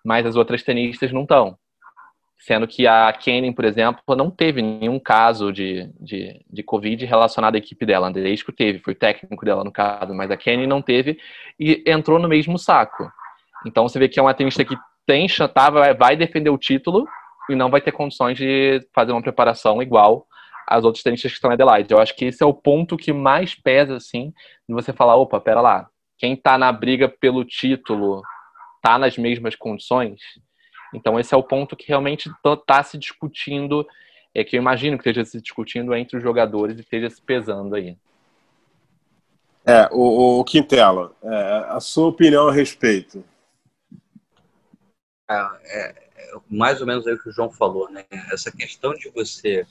[0.03, 1.57] Mas as outras tenistas não estão
[2.39, 7.55] sendo que a Kenin, por exemplo, não teve nenhum caso de, de, de Covid relacionado
[7.55, 8.07] à equipe dela.
[8.07, 11.17] A Andreesco teve, foi o técnico dela no caso, mas a Kenin não teve
[11.59, 13.09] e entrou no mesmo saco.
[13.65, 14.75] Então você vê que é uma tenista que
[15.05, 17.07] tem, tava, vai defender o título
[17.49, 20.27] e não vai ter condições de fazer uma preparação igual
[20.67, 21.93] às outras tenistas que estão em Adelaide.
[21.93, 24.33] Eu acho que esse é o ponto que mais pesa, assim,
[24.67, 28.21] de você falar, opa, pera lá, quem está na briga pelo título
[28.77, 30.21] está nas mesmas condições?
[30.93, 33.87] Então, esse é o ponto que realmente está se discutindo,
[34.33, 37.75] é que eu imagino que esteja se discutindo entre os jogadores e esteja se pesando
[37.75, 37.97] aí.
[39.65, 43.23] É, o, o Quintela, é, a sua opinião a respeito?
[45.29, 45.35] É,
[45.65, 45.95] é,
[46.49, 48.03] mais ou menos é o que o João falou, né?
[48.31, 49.65] Essa questão de você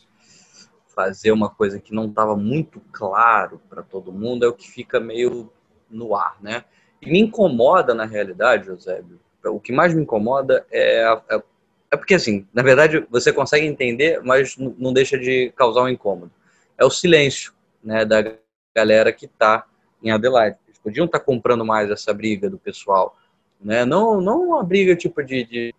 [0.95, 4.99] fazer uma coisa que não estava muito claro para todo mundo é o que fica
[4.99, 5.51] meio
[5.91, 6.65] no ar, né?
[7.01, 11.43] E me incomoda, na realidade, Eusébio, o que mais me incomoda é, é,
[11.91, 16.31] é porque, assim, na verdade, você consegue entender, mas não deixa de causar um incômodo.
[16.79, 18.35] É o silêncio né, da
[18.75, 19.67] galera que está
[20.03, 20.57] em Adelaide.
[20.67, 23.17] Eles podiam estar tá comprando mais essa briga do pessoal.
[23.61, 23.85] Né?
[23.85, 25.75] Não, não uma briga tipo de, de,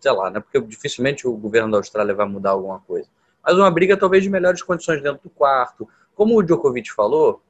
[0.00, 0.40] sei lá, né?
[0.40, 3.08] porque dificilmente o governo da Austrália vai mudar alguma coisa.
[3.44, 5.88] Mas uma briga talvez de melhores condições dentro do quarto.
[6.14, 7.42] Como o Djokovic falou,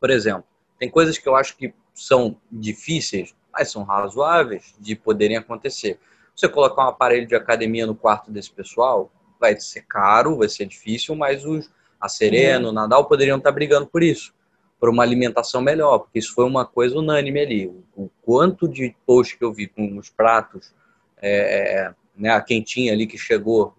[0.00, 0.44] por exemplo,
[0.78, 5.98] tem coisas que eu acho que são difíceis mas são razoáveis de poderem acontecer.
[6.34, 10.66] Você colocar um aparelho de academia no quarto desse pessoal vai ser caro, vai ser
[10.66, 14.34] difícil, mas os, a Serena, o Nadal poderiam estar brigando por isso,
[14.80, 17.66] por uma alimentação melhor, porque isso foi uma coisa unânime ali.
[17.96, 20.74] O quanto de post que eu vi com os pratos,
[21.22, 23.74] é, né, a quentinha ali que chegou,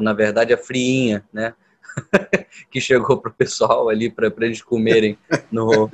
[0.00, 1.54] na verdade a friinha, né?
[2.70, 5.18] que chegou pro pessoal ali para eles comerem
[5.50, 5.90] no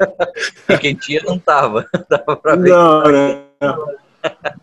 [0.80, 2.70] quentinha não tava, tava para ver.
[2.70, 3.44] Não, né?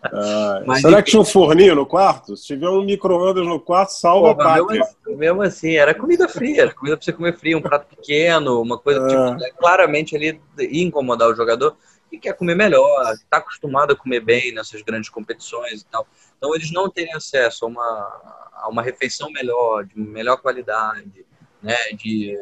[0.04, 2.36] Ah, será que tinha um forninho no quarto?
[2.36, 4.66] Se tiver um micro-ondas no quarto, salva Pô, a pátria.
[4.66, 7.86] Mesmo, assim, mesmo, assim, era comida fria, era comida para você comer fria, um prato
[7.94, 9.36] pequeno, uma coisa ah.
[9.36, 11.76] tipo, claramente ali ia incomodar o jogador
[12.10, 16.06] que quer comer melhor, está acostumado a comer bem nessas grandes competições e tal.
[16.42, 21.24] Então eles não terem acesso a uma, a uma refeição melhor, de melhor qualidade,
[21.62, 22.36] né, de,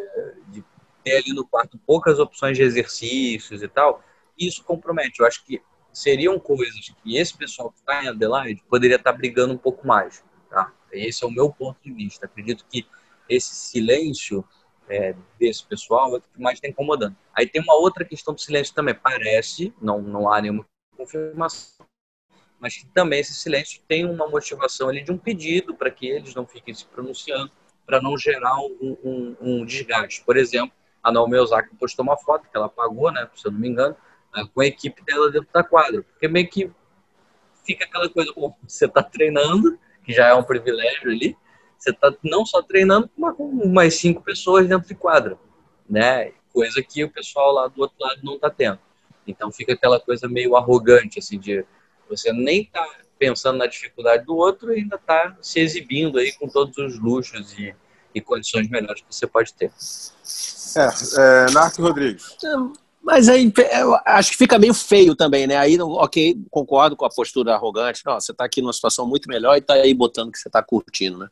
[0.48, 0.64] de
[1.04, 4.02] ter ali no quarto poucas opções de exercícios e tal,
[4.38, 5.20] isso compromete.
[5.20, 5.60] Eu acho que
[5.92, 9.86] seriam coisas que esse pessoal que está em Adelaide poderia estar tá brigando um pouco
[9.86, 10.24] mais.
[10.48, 10.72] Tá?
[10.90, 12.24] Esse é o meu ponto de vista.
[12.24, 12.86] Acredito que
[13.28, 14.42] esse silêncio
[14.88, 17.14] é, desse pessoal é o que mais está incomodando.
[17.34, 18.94] Aí tem uma outra questão do silêncio também.
[18.94, 20.64] Parece, não, não há nenhuma
[20.96, 21.84] confirmação,
[22.60, 26.34] mas que também esse silêncio tem uma motivação ali de um pedido para que eles
[26.34, 27.50] não fiquem se pronunciando,
[27.86, 30.22] para não gerar um, um, um, desgaste.
[30.24, 33.58] Por exemplo, a Naomi Osaka postou uma foto que ela apagou, né, se eu não
[33.58, 33.96] me engano,
[34.34, 36.02] né, com a equipe dela dentro da quadra.
[36.02, 36.70] Porque meio que
[37.64, 41.36] fica aquela coisa, bom, você está treinando, que já é um privilégio ali,
[41.78, 45.38] você está não só treinando, mas com mais cinco pessoas dentro de quadra,
[45.88, 46.32] né?
[46.52, 48.78] Coisa que o pessoal lá do outro lado não está tendo.
[49.26, 51.64] Então fica aquela coisa meio arrogante, assim, de
[52.10, 52.86] você nem está
[53.18, 57.52] pensando na dificuldade do outro e ainda está se exibindo aí com todos os luxos
[57.58, 57.74] e,
[58.14, 59.70] e condições melhores que você pode ter.
[60.76, 62.36] É, é Narco Rodrigues.
[63.02, 65.56] Mas aí eu acho que fica meio feio também, né?
[65.56, 68.02] Aí, ok, concordo com a postura arrogante.
[68.04, 70.62] Não, você está aqui numa situação muito melhor e está aí botando que você está
[70.62, 71.28] curtindo, né?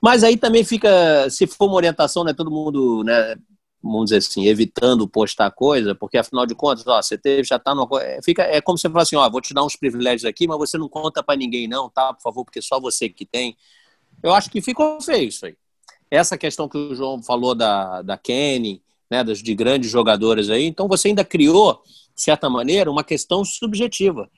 [0.00, 3.36] Mas aí também fica, se for uma orientação, né, todo mundo, né,
[3.82, 7.74] vamos dizer assim, evitando postar coisa, porque afinal de contas, ó, você teve, já tá
[7.74, 10.46] no, é, fica, é como você falar assim, ó, vou te dar uns privilégios aqui,
[10.46, 13.56] mas você não conta para ninguém não, tá, por favor, porque só você que tem.
[14.22, 15.56] Eu acho que ficou feio isso aí.
[16.10, 20.66] Essa questão que o João falou da, da Kenny, né, das, de grandes jogadores aí,
[20.66, 21.82] então você ainda criou,
[22.14, 24.28] de certa maneira, uma questão subjetiva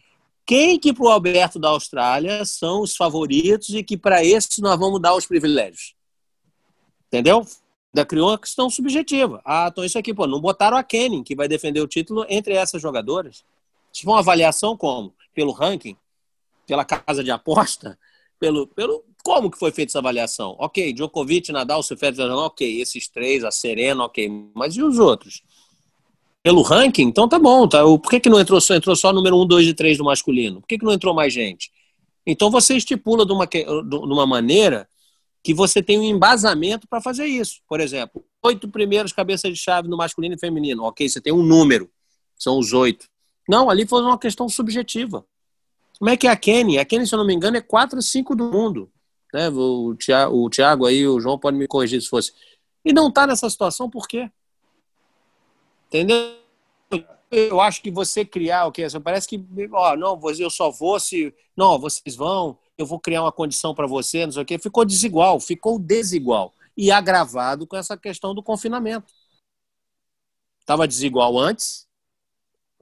[0.51, 4.77] quem que para o Alberto da Austrália são os favoritos e que para esses nós
[4.77, 5.95] vamos dar os privilégios.
[7.07, 7.47] Entendeu?
[7.93, 9.43] Da criou uma questão subjetiva.
[9.45, 12.55] Ah, então isso aqui, pô, não botaram a Kenny, que vai defender o título entre
[12.55, 13.45] essas jogadoras.
[13.93, 15.13] Se for uma avaliação como?
[15.35, 15.97] Pelo ranking?
[16.67, 17.99] Pela casa de aposta?
[18.39, 20.57] Pelo, pelo como que foi feita essa avaliação?
[20.59, 25.43] Ok, Djokovic, Nadal, Federer, ok, esses três, a Serena, ok, mas e os outros?
[26.43, 27.69] pelo ranking, então tá bom.
[27.69, 27.83] Tá?
[27.83, 30.61] Por que, que não entrou só, entrou só número 1, 2 e 3 do masculino?
[30.61, 31.71] Por que, que não entrou mais gente?
[32.27, 34.89] Então você estipula de uma, de uma maneira
[35.43, 37.61] que você tem um embasamento para fazer isso.
[37.69, 40.85] Por exemplo, oito primeiros cabeças de chave no masculino e feminino.
[40.85, 41.91] Ok, você tem um número,
[42.37, 43.09] são os oito.
[43.49, 45.25] Não, ali foi uma questão subjetiva.
[45.99, 46.79] Como é que é a Kenny?
[46.79, 48.91] A Kenny, se eu não me engano, é 4 5 do mundo.
[49.33, 49.49] Né?
[49.49, 52.33] O, Thiago, o Thiago aí, o João pode me corrigir se fosse.
[52.85, 54.31] E não está nessa situação por quê?
[55.89, 56.37] Entendeu?
[57.31, 61.33] Eu acho que você criar o que parece que, ó, não, eu só vou se,
[61.57, 64.59] não, vocês vão, eu vou criar uma condição para você, não sei o quê.
[64.59, 69.13] Ficou desigual, ficou desigual e agravado com essa questão do confinamento.
[70.61, 71.87] Estava desigual antes,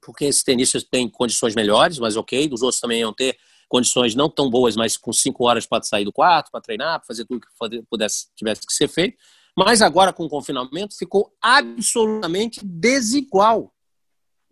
[0.02, 3.38] porque esses tenistas têm condições melhores, mas ok, os outros também iam ter
[3.68, 7.06] condições não tão boas, mas com cinco horas para sair do quarto, para treinar, para
[7.06, 9.18] fazer tudo que pudesse, tivesse que ser feito.
[9.56, 13.74] Mas agora, com o confinamento, ficou absolutamente desigual.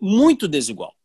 [0.01, 0.96] Muito desigual.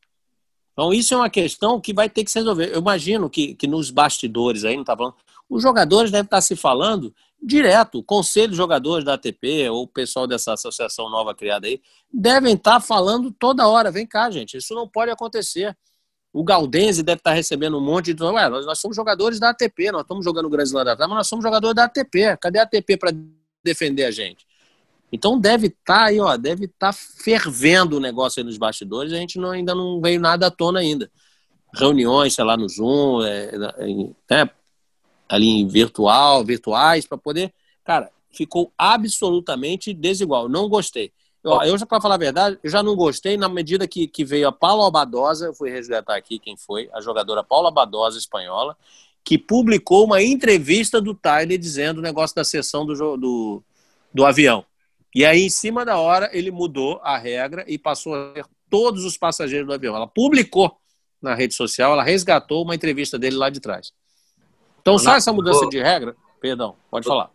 [0.73, 2.73] Então, isso é uma questão que vai ter que se resolver.
[2.73, 5.15] Eu imagino que, que nos bastidores aí, não está falando,
[5.49, 7.99] os jogadores devem estar se falando direto.
[7.99, 12.53] O conselho de jogadores da ATP, ou o pessoal dessa associação nova criada aí, devem
[12.53, 13.91] estar falando toda hora.
[13.91, 15.75] Vem cá, gente, isso não pode acontecer.
[16.33, 18.23] O Galdense deve estar recebendo um monte de.
[18.23, 21.09] Ué, nós, nós somos jogadores da ATP, nós estamos jogando o Grand Slam da mas
[21.09, 22.37] nós somos jogadores da ATP.
[22.37, 23.11] Cadê a ATP para
[23.63, 24.45] defender a gente.
[25.11, 29.11] Então deve estar tá aí, ó, deve estar tá fervendo o negócio aí nos bastidores,
[29.11, 31.11] a gente não, ainda não veio nada à tona ainda.
[31.73, 33.51] Reuniões, sei lá, no Zoom, é,
[34.29, 34.49] é,
[35.27, 37.53] ali em virtual, virtuais, para poder.
[37.83, 40.49] Cara, ficou absolutamente desigual.
[40.49, 41.11] Não gostei.
[41.43, 44.23] Eu, eu já, para falar a verdade, eu já não gostei na medida que, que
[44.23, 48.77] veio a Paula Albadosa, eu fui resgatar aqui quem foi, a jogadora Paula Albadosa, espanhola,
[49.23, 53.63] que publicou uma entrevista do Tyler dizendo o negócio da sessão do, do,
[54.13, 54.63] do avião.
[55.13, 59.03] E aí, em cima da hora, ele mudou a regra e passou a ter todos
[59.03, 59.95] os passageiros do avião.
[59.95, 60.77] Ela publicou
[61.21, 63.93] na rede social, ela resgatou uma entrevista dele lá de trás.
[64.81, 67.29] Então, só essa mudança de regra perdão, pode falar.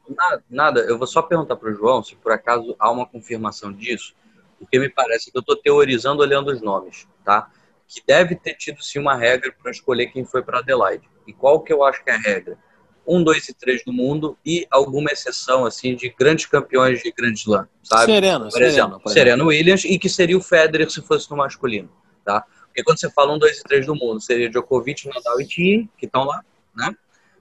[0.50, 4.14] Nada, eu vou só perguntar para o João se por acaso há uma confirmação disso,
[4.58, 7.48] porque me parece que eu estou teorizando olhando os nomes, tá?
[7.86, 11.08] Que deve ter tido sim uma regra para escolher quem foi para Adelaide.
[11.24, 12.58] E qual que eu acho que é a regra?
[13.06, 17.34] Um, dois e três do mundo e alguma exceção assim de grandes campeões de Grand
[17.34, 18.06] Slam, sabe?
[18.06, 21.88] Serena, por exemplo, por Serena Williams e que seria o Federer se fosse no masculino,
[22.24, 22.44] tá?
[22.66, 25.88] Porque quando você fala um, dois e três do mundo, seria Djokovic, Nadal e Thiem,
[25.96, 26.44] que estão lá,
[26.74, 26.94] né?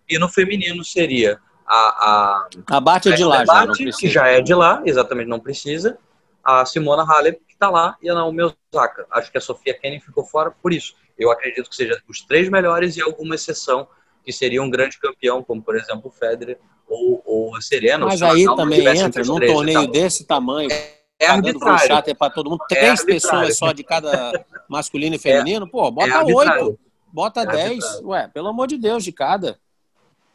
[0.07, 2.47] E no feminino seria a...
[2.67, 5.97] A, a Bate é de lá, já, que já é de lá, exatamente, não precisa.
[6.43, 9.07] A Simona Halep, que está lá, e a Naomi Osaka.
[9.11, 10.95] Acho que a Sofia Kenin ficou fora por isso.
[11.17, 13.87] Eu acredito que seja os três melhores e alguma exceção
[14.25, 16.57] que seria um grande campeão, como por exemplo o Federer
[16.87, 18.05] ou, ou a Serena.
[18.05, 20.69] Mas aí também entra num torneio desse tamanho.
[20.71, 22.61] É, é é para todo mundo.
[22.71, 24.33] É Três pessoas só de cada
[24.67, 26.79] masculino e feminino, pô, bota é oito,
[27.13, 27.83] bota é dez.
[28.03, 29.57] Ué, pelo amor de Deus, de cada.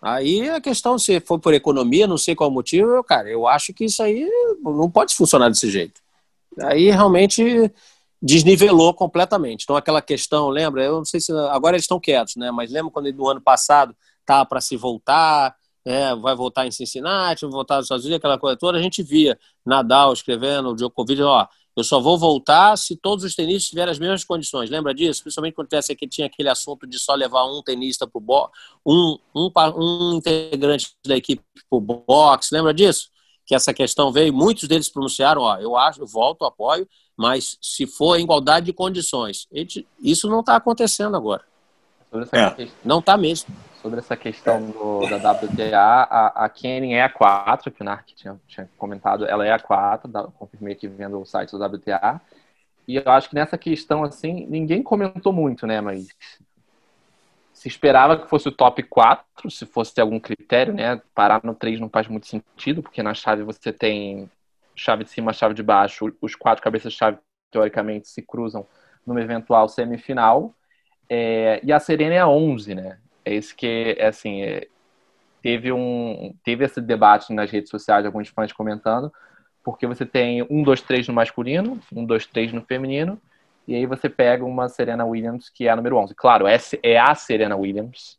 [0.01, 3.75] Aí a questão, se for por economia, não sei qual motivo, eu, cara, eu acho
[3.75, 4.27] que isso aí
[4.63, 6.01] não pode funcionar desse jeito.
[6.63, 7.71] Aí realmente
[8.23, 9.63] desnivelou completamente.
[9.65, 10.85] Então aquela questão, lembra?
[10.85, 12.51] Eu não sei se agora eles estão quietos, né?
[12.51, 13.97] Mas lembra quando no ano passado
[14.27, 15.55] tá para se voltar,
[15.85, 19.03] é, vai voltar em Cincinnati, vai voltar nos Estados Unidos, aquela coisa toda, a gente
[19.03, 21.47] via Nadal escrevendo, Djokovic, ó,
[21.77, 24.69] eu só vou voltar se todos os tenistas tiverem as mesmas condições.
[24.69, 25.23] Lembra disso?
[25.23, 28.53] Principalmente quando que tinha aquele assunto de só levar um tenista para o boxe,
[28.85, 32.55] um, um, um integrante da equipe para o boxe.
[32.55, 33.09] Lembra disso?
[33.51, 36.87] Que essa questão veio, muitos deles pronunciaram, ó, eu acho, eu volto, apoio,
[37.17, 39.49] mas se for em igualdade de condições.
[40.01, 41.43] Isso não está acontecendo agora.
[42.31, 42.69] É.
[42.85, 47.73] Não está mesmo sobre essa questão do, da WTA, a, a Kenny é a 4,
[47.73, 51.27] que o Nark tinha, tinha comentado, ela é a 4, da, confirmei aqui vendo o
[51.27, 52.21] site do WTA.
[52.87, 55.81] E eu acho que nessa questão, assim, ninguém comentou muito, né?
[55.81, 56.07] Mas
[57.61, 60.99] se esperava que fosse o top 4, se fosse algum critério, né?
[61.15, 64.31] Parar no 3 não faz muito sentido, porque na chave você tem
[64.75, 67.19] chave de cima, chave de baixo, os quatro cabeças-chave,
[67.51, 68.67] teoricamente, se cruzam
[69.07, 70.55] numa eventual semifinal.
[71.07, 72.99] É, e a Serena é a 11, né?
[73.27, 74.67] É isso que, é assim, é,
[75.43, 79.13] teve, um, teve esse debate nas redes sociais, alguns fãs comentando,
[79.63, 83.21] porque você tem um, dois, três no masculino, um, dois, três no feminino,
[83.71, 86.13] e aí você pega uma Serena Williams, que é a número 11.
[86.17, 88.19] Claro, é, é a Serena Williams,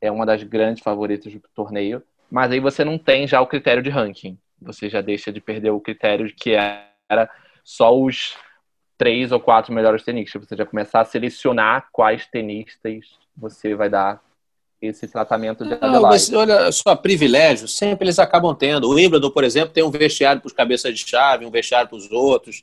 [0.00, 2.00] é uma das grandes favoritas do torneio,
[2.30, 4.38] mas aí você não tem já o critério de ranking.
[4.60, 7.28] Você já deixa de perder o critério de que era
[7.64, 8.36] só os
[8.96, 10.46] três ou quatro melhores tenistas.
[10.46, 14.22] Você já começar a selecionar quais tenistas você vai dar
[14.80, 18.88] esse tratamento de Não, mas olha só, privilégio, sempre eles acabam tendo.
[18.88, 21.98] O Wimbledon, por exemplo, tem um vestiário para os cabeças de chave, um vestiário para
[21.98, 22.62] os outros.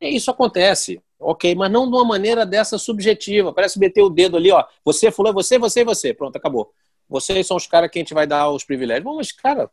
[0.00, 3.52] Isso acontece, ok, mas não de uma maneira dessa subjetiva.
[3.52, 4.64] Parece meter o dedo ali, ó.
[4.84, 6.14] Você, fulano, você, você, você.
[6.14, 6.72] Pronto, acabou.
[7.08, 9.04] Vocês são os caras que a gente vai dar os privilégios.
[9.04, 9.70] Bom, mas, cara,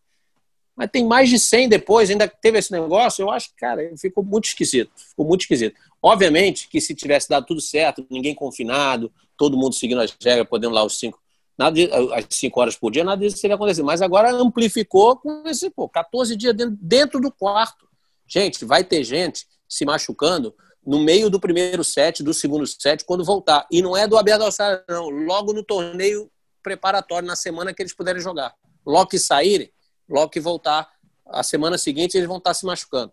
[0.76, 3.22] mas tem mais de 100 depois, ainda teve esse negócio.
[3.22, 4.91] Eu acho que, cara, ficou muito esquisito.
[4.96, 5.76] Ficou muito esquisito.
[6.02, 10.74] Obviamente que se tivesse dado tudo certo, ninguém confinado, todo mundo seguindo as regras, podendo
[10.74, 11.20] lá os cinco
[11.58, 11.80] Nada
[12.14, 13.86] às 5 horas por dia, nada disso teria acontecido.
[13.86, 17.88] Mas agora amplificou com esse, pô, 14 dias dentro, dentro do quarto.
[18.28, 20.54] Gente, vai ter gente se machucando
[20.86, 23.65] no meio do primeiro set, do segundo set, quando voltar.
[23.71, 25.09] E não é do aberto da Austrália, não.
[25.09, 26.29] Logo no torneio
[26.61, 28.53] preparatório, na semana que eles puderem jogar.
[28.86, 29.71] Logo que saírem,
[30.07, 30.89] logo que voltar,
[31.25, 33.11] a semana seguinte eles vão estar se machucando.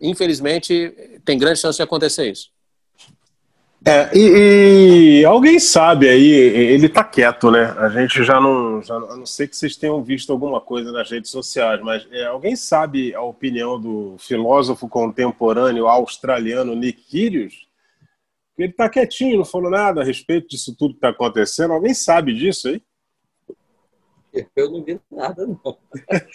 [0.00, 2.50] Infelizmente, tem grande chance de acontecer isso.
[3.88, 7.74] É, e, e, alguém sabe aí, ele tá quieto, né?
[7.78, 11.10] A gente já não, já, a não ser que vocês tenham visto alguma coisa nas
[11.10, 17.66] redes sociais, mas é, alguém sabe a opinião do filósofo contemporâneo australiano Nick Kyrgios?
[18.58, 21.72] Ele tá quietinho, não falou nada a respeito disso tudo que tá acontecendo.
[21.72, 22.82] Alguém sabe disso aí?
[24.54, 25.78] Eu não vi nada, não.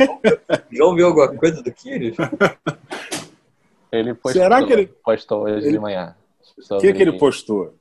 [0.74, 2.18] Já ouviu alguma coisa do Kyrgios?
[3.92, 5.74] Ele postou, Será que ele postou hoje ele...
[5.74, 6.16] de manhã.
[6.72, 7.76] O que, que ele postou?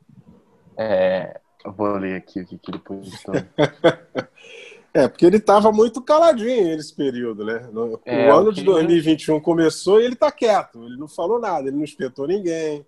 [0.76, 3.34] É, vou ler aqui o que, que ele postou.
[4.94, 7.68] é, porque ele estava muito caladinho nesse período, né?
[8.04, 10.82] É, o ano de 2021 começou e ele está quieto.
[10.84, 12.84] Ele não falou nada, ele não espetou ninguém.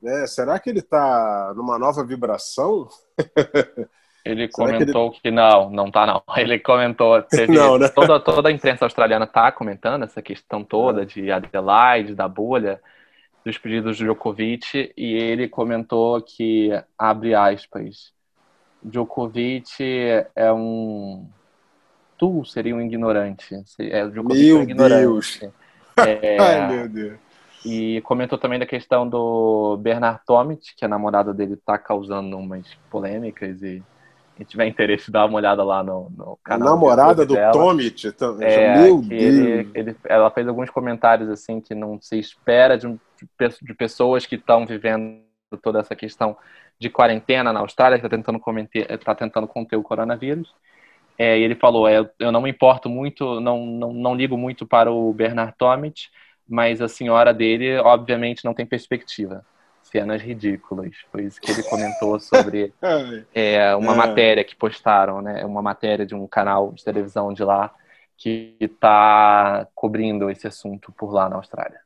[0.00, 0.26] Né?
[0.26, 2.88] Será que ele está numa nova vibração?
[4.24, 5.20] Ele comentou que, ele...
[5.22, 6.22] que, não, não tá não.
[6.34, 7.88] Ele comentou, teve, não, né?
[7.88, 11.04] toda, toda a imprensa australiana tá comentando essa questão toda é.
[11.04, 12.80] de Adelaide, da bolha
[13.44, 18.12] dos pedidos do Djokovic e ele comentou que, abre aspas,
[18.82, 19.82] Djokovic
[20.34, 21.28] é um...
[22.16, 23.54] Tu seria um ignorante.
[23.78, 25.00] É, Djokovic meu é um ignorante.
[25.00, 25.40] Deus.
[25.96, 26.38] É...
[26.40, 27.18] Ai, meu Deus.
[27.64, 32.66] E comentou também da questão do Bernard Tomic, que a namorada dele está causando umas
[32.90, 33.82] polêmicas e
[34.36, 36.68] quem tiver interesse, dá uma olhada lá no, no canal.
[36.68, 38.12] A namorada do Tomit.
[38.40, 39.22] É, Meu Deus.
[39.22, 42.98] Ele, ele, ela fez alguns comentários assim que não se espera de,
[43.62, 45.22] de pessoas que estão vivendo
[45.62, 46.36] toda essa questão
[46.78, 48.40] de quarentena na Austrália, que está tentando,
[49.04, 50.52] tá tentando conter o coronavírus.
[51.16, 54.66] É, e ele falou: é, eu não me importo muito, não, não, não ligo muito
[54.66, 56.10] para o Bernard Tomit,
[56.48, 59.44] mas a senhora dele, obviamente, não tem perspectiva
[59.84, 60.92] cenas ridículas.
[61.12, 62.72] Foi isso que ele comentou sobre
[63.32, 63.96] é, uma é.
[63.96, 65.44] matéria que postaram, né?
[65.44, 67.72] Uma matéria de um canal de televisão de lá
[68.16, 71.83] que está cobrindo esse assunto por lá na Austrália.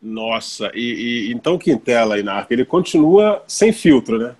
[0.00, 4.36] Nossa, e, e então Quintela, Inarca, ele continua sem filtro, né?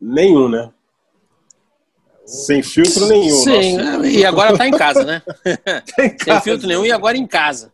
[0.00, 0.70] Nenhum, né?
[2.24, 3.36] Sem filtro nenhum.
[3.36, 4.06] Sim, nossa.
[4.06, 5.22] e agora tá em casa, né?
[6.22, 7.72] Sem filtro nenhum e agora em casa.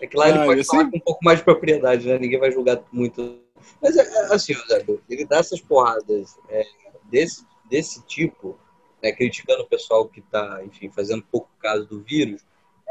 [0.00, 2.18] É que lá ele ah, pode falar com um pouco mais de propriedade, né?
[2.18, 3.38] Ninguém vai julgar muito.
[3.80, 6.64] Mas, é, é assim, Zé, ele dá essas porradas é,
[7.10, 8.58] desse, desse tipo,
[9.00, 12.42] né, criticando o pessoal que está, enfim, fazendo pouco caso do vírus,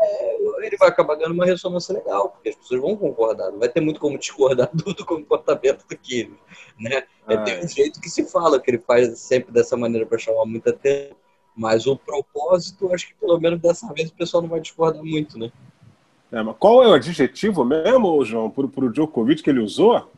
[0.02, 3.52] é, ele vai acabar ganhando uma ressonância legal, porque as pessoas vão concordar.
[3.52, 6.38] Não vai ter muito como discordar do, do comportamento do Kyrgios,
[6.80, 7.04] né?
[7.28, 10.18] É, ah, tem um jeito que se fala, que ele faz sempre dessa maneira para
[10.18, 11.16] chamar muita atenção.
[11.56, 15.38] Mas o propósito, acho que pelo menos dessa vez o pessoal não vai discordar muito,
[15.38, 15.52] né?
[16.32, 20.10] É, mas qual é o adjetivo mesmo, João, para o Djokovic que ele usou?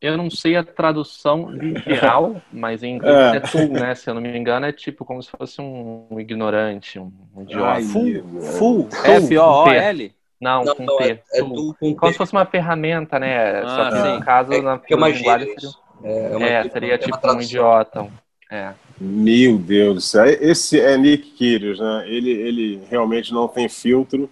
[0.00, 3.36] Eu não sei a tradução literal, mas em inglês é.
[3.38, 3.94] é full, né?
[3.94, 7.80] Se eu não me engano, é tipo como se fosse um ignorante, um idiota.
[7.82, 8.42] full?
[8.58, 8.88] Full?
[9.04, 10.14] F-O-O-L?
[10.40, 11.04] Não, não, com não, T.
[11.04, 13.60] É, é do, com como se fosse uma ferramenta, né?
[13.60, 14.14] Ah, Só que sim.
[14.14, 15.72] no caso, é, na é uma linguagem seria,
[16.04, 18.08] é, é, seria tipo um idiota.
[18.50, 18.72] É.
[19.00, 20.24] Meu Deus do céu.
[20.26, 22.04] Esse é Nick Kyrgios, né?
[22.06, 24.30] Ele, ele realmente não tem filtro.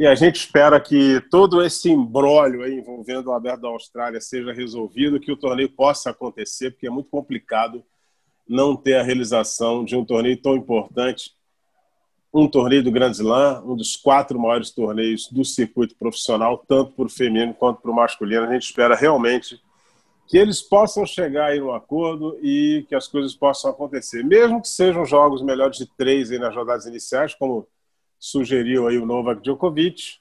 [0.00, 5.20] E a gente espera que todo esse embrólio envolvendo o Aberto da Austrália seja resolvido,
[5.20, 7.84] que o torneio possa acontecer, porque é muito complicado
[8.48, 11.32] não ter a realização de um torneio tão importante.
[12.32, 17.04] Um torneio do Grand Slam, um dos quatro maiores torneios do circuito profissional, tanto para
[17.04, 18.44] o feminino quanto para o masculino.
[18.44, 19.60] A gente espera realmente
[20.26, 24.24] que eles possam chegar em um acordo e que as coisas possam acontecer.
[24.24, 27.68] Mesmo que sejam jogos melhores de três nas rodadas iniciais, como
[28.20, 30.20] sugeriu aí o Novak Djokovic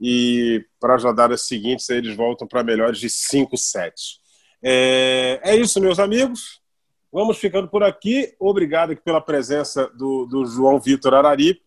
[0.00, 4.20] e para as rodadas seguintes eles voltam para melhores de 5 sets.
[4.62, 6.60] É, é, isso, meus amigos.
[7.12, 8.34] Vamos ficando por aqui.
[8.38, 11.60] Obrigado pela presença do, do João Vitor Arari.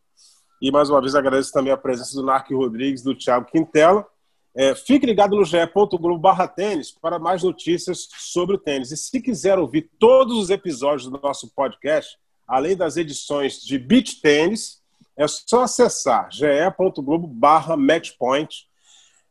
[0.61, 4.07] E mais uma vez agradeço também a presença do Narc Rodrigues, do Thiago Quintela.
[4.55, 8.91] É, fique ligado no ge.globo barra tênis para mais notícias sobre o tênis.
[8.91, 12.17] E se quiser ouvir todos os episódios do nosso podcast,
[12.47, 14.82] além das edições de Beach Tênis,
[15.17, 18.67] é só acessar ge.globo barra matchpoint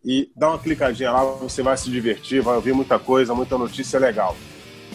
[0.04, 3.98] e dar uma clicadinha lá, você vai se divertir, vai ouvir muita coisa, muita notícia
[3.98, 4.36] legal.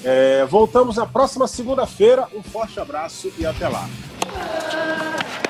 [0.03, 2.27] É, voltamos na próxima segunda-feira.
[2.33, 3.87] Um forte abraço e até lá.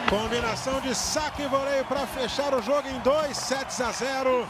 [0.09, 4.47] Combinação de saque e voleio para fechar o jogo em 2 sets a 0.